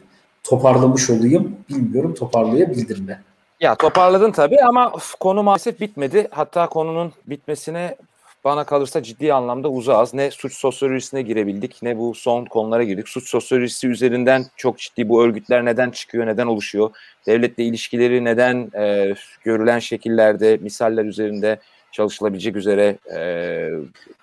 [0.43, 1.55] toparlamış olayım.
[1.69, 3.19] Bilmiyorum toparlayabildim mi?
[3.59, 6.27] Ya toparladın tabii ama konu maalesef bitmedi.
[6.31, 7.95] Hatta konunun bitmesine
[8.43, 10.13] bana kalırsa ciddi anlamda uzağız.
[10.13, 13.09] Ne suç sosyolojisine girebildik ne bu son konulara girdik.
[13.09, 16.91] Suç sosyolojisi üzerinden çok ciddi bu örgütler neden çıkıyor, neden oluşuyor?
[17.27, 21.59] Devletle ilişkileri neden e, görülen şekillerde, misaller üzerinde
[21.91, 23.19] çalışılabilecek üzere e,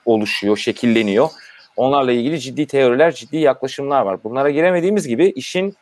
[0.05, 1.29] oluşuyor, şekilleniyor.
[1.77, 4.25] Onlarla ilgili ciddi teoriler, ciddi yaklaşımlar var.
[4.25, 5.77] Bunlara giremediğimiz gibi işin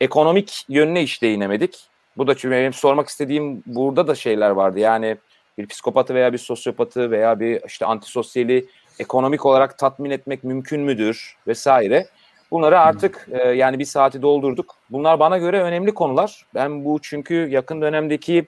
[0.00, 1.89] ekonomik yönüne hiç değinemedik.
[2.16, 4.78] Bu da çünkü benim sormak istediğim burada da şeyler vardı.
[4.78, 5.16] Yani
[5.58, 8.66] bir psikopatı veya bir sosyopatı veya bir işte antisosyali
[8.98, 12.06] ekonomik olarak tatmin etmek mümkün müdür vesaire.
[12.50, 14.74] Bunları artık e, yani bir saati doldurduk.
[14.90, 16.46] Bunlar bana göre önemli konular.
[16.54, 18.46] Ben bu çünkü yakın dönemdeki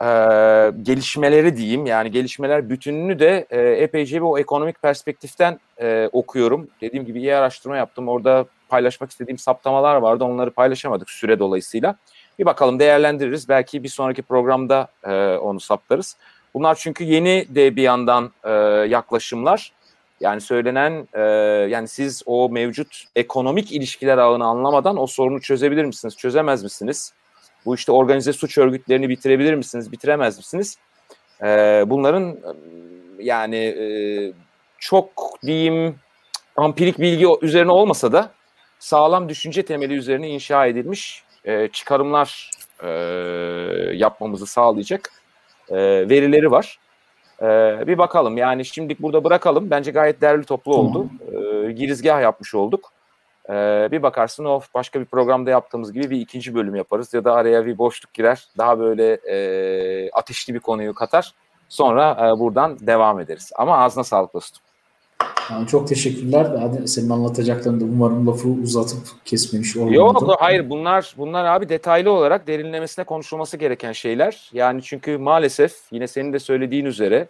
[0.00, 0.06] e,
[0.82, 6.68] gelişmeleri diyeyim yani gelişmeler bütününü de e, epeyce bir o ekonomik perspektiften e, okuyorum.
[6.80, 8.08] Dediğim gibi iyi araştırma yaptım.
[8.08, 10.24] Orada paylaşmak istediğim saptamalar vardı.
[10.24, 11.96] Onları paylaşamadık süre dolayısıyla.
[12.38, 13.48] Bir bakalım değerlendiririz.
[13.48, 16.16] Belki bir sonraki programda e, onu saptarız.
[16.54, 18.50] Bunlar çünkü yeni de bir yandan e,
[18.88, 19.72] yaklaşımlar.
[20.20, 21.20] Yani söylenen e,
[21.70, 26.16] yani siz o mevcut ekonomik ilişkiler ağını anlamadan o sorunu çözebilir misiniz?
[26.16, 27.12] Çözemez misiniz?
[27.66, 29.92] Bu işte organize suç örgütlerini bitirebilir misiniz?
[29.92, 30.78] Bitiremez misiniz?
[31.42, 31.46] E,
[31.86, 32.38] bunların
[33.18, 33.86] yani e,
[34.78, 35.96] çok diyeyim
[36.56, 38.30] ampirik bilgi üzerine olmasa da
[38.78, 42.50] sağlam düşünce temeli üzerine inşa edilmiş e, çıkarımlar
[42.82, 42.88] e,
[43.94, 45.10] yapmamızı sağlayacak
[45.68, 45.76] e,
[46.08, 46.78] verileri var.
[47.42, 47.46] E,
[47.86, 49.70] bir bakalım yani şimdilik burada bırakalım.
[49.70, 51.06] Bence gayet değerli toplu oldu.
[51.32, 52.92] E, girizgah yapmış olduk.
[53.48, 53.52] E,
[53.92, 57.66] bir bakarsın o başka bir programda yaptığımız gibi bir ikinci bölüm yaparız ya da araya
[57.66, 58.48] bir boşluk girer.
[58.58, 61.34] Daha böyle e, ateşli bir konuyu katar.
[61.68, 63.50] Sonra e, buradan devam ederiz.
[63.56, 64.65] Ama ağzına sağlık dostum.
[65.50, 66.46] Yani çok teşekkürler.
[66.60, 69.94] Hadi senin anlatacaklarını da umarım lafı uzatıp kesmemiş olmadı.
[69.94, 74.50] Yok hayır bunlar bunlar abi detaylı olarak derinlemesine konuşulması gereken şeyler.
[74.52, 77.28] Yani çünkü maalesef yine senin de söylediğin üzere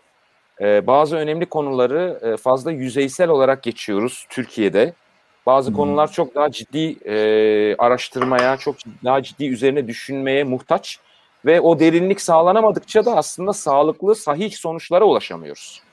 [0.60, 4.92] e, bazı önemli konuları e, fazla yüzeysel olarak geçiyoruz Türkiye'de.
[5.46, 5.76] Bazı hmm.
[5.76, 10.98] konular çok daha ciddi e, araştırmaya, çok daha ciddi üzerine düşünmeye muhtaç
[11.44, 15.85] ve o derinlik sağlanamadıkça da aslında sağlıklı, sahih sonuçlara ulaşamıyoruz.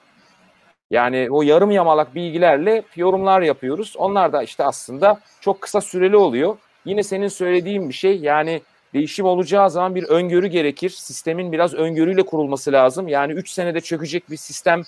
[0.94, 3.96] Yani o yarım yamalak bilgilerle yorumlar yapıyoruz.
[3.98, 6.58] Onlar da işte aslında çok kısa süreli oluyor.
[6.86, 8.62] Yine senin söylediğin bir şey yani
[8.94, 10.90] değişim olacağı zaman bir öngörü gerekir.
[10.90, 13.08] Sistemin biraz öngörüyle kurulması lazım.
[13.08, 14.82] Yani 3 senede çökecek bir sistem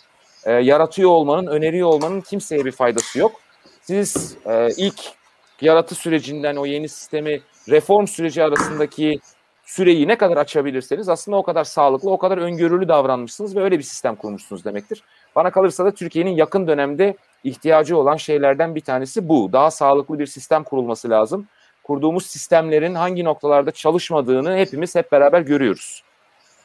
[0.45, 3.31] e, yaratıyor olmanın, öneriyor olmanın kimseye bir faydası yok.
[3.81, 5.01] Siz e, ilk
[5.61, 9.19] yaratı sürecinden o yeni sistemi reform süreci arasındaki
[9.65, 13.83] süreyi ne kadar açabilirseniz aslında o kadar sağlıklı, o kadar öngörülü davranmışsınız ve öyle bir
[13.83, 15.03] sistem kurmuşsunuz demektir.
[15.35, 19.53] Bana kalırsa da Türkiye'nin yakın dönemde ihtiyacı olan şeylerden bir tanesi bu.
[19.53, 21.47] Daha sağlıklı bir sistem kurulması lazım.
[21.83, 26.03] Kurduğumuz sistemlerin hangi noktalarda çalışmadığını hepimiz hep beraber görüyoruz.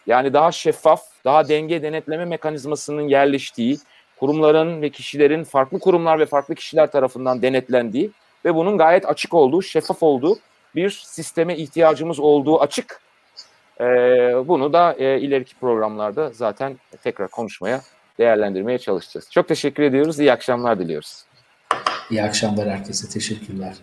[0.07, 3.79] Yani daha şeffaf, daha denge denetleme mekanizmasının yerleştiği,
[4.21, 8.11] kurumların ve kişilerin farklı kurumlar ve farklı kişiler tarafından denetlendiği
[8.45, 10.39] ve bunun gayet açık olduğu, şeffaf olduğu
[10.75, 13.01] bir sisteme ihtiyacımız olduğu açık.
[13.81, 13.85] Ee,
[14.45, 17.81] bunu da e, ileriki programlarda zaten tekrar konuşmaya,
[18.21, 19.31] değerlendirmeye çalışacağız.
[19.31, 20.21] Çok teşekkür ediyoruz.
[20.21, 21.25] İyi akşamlar diliyoruz.
[22.11, 23.09] İyi akşamlar herkese.
[23.09, 23.75] Teşekkürler.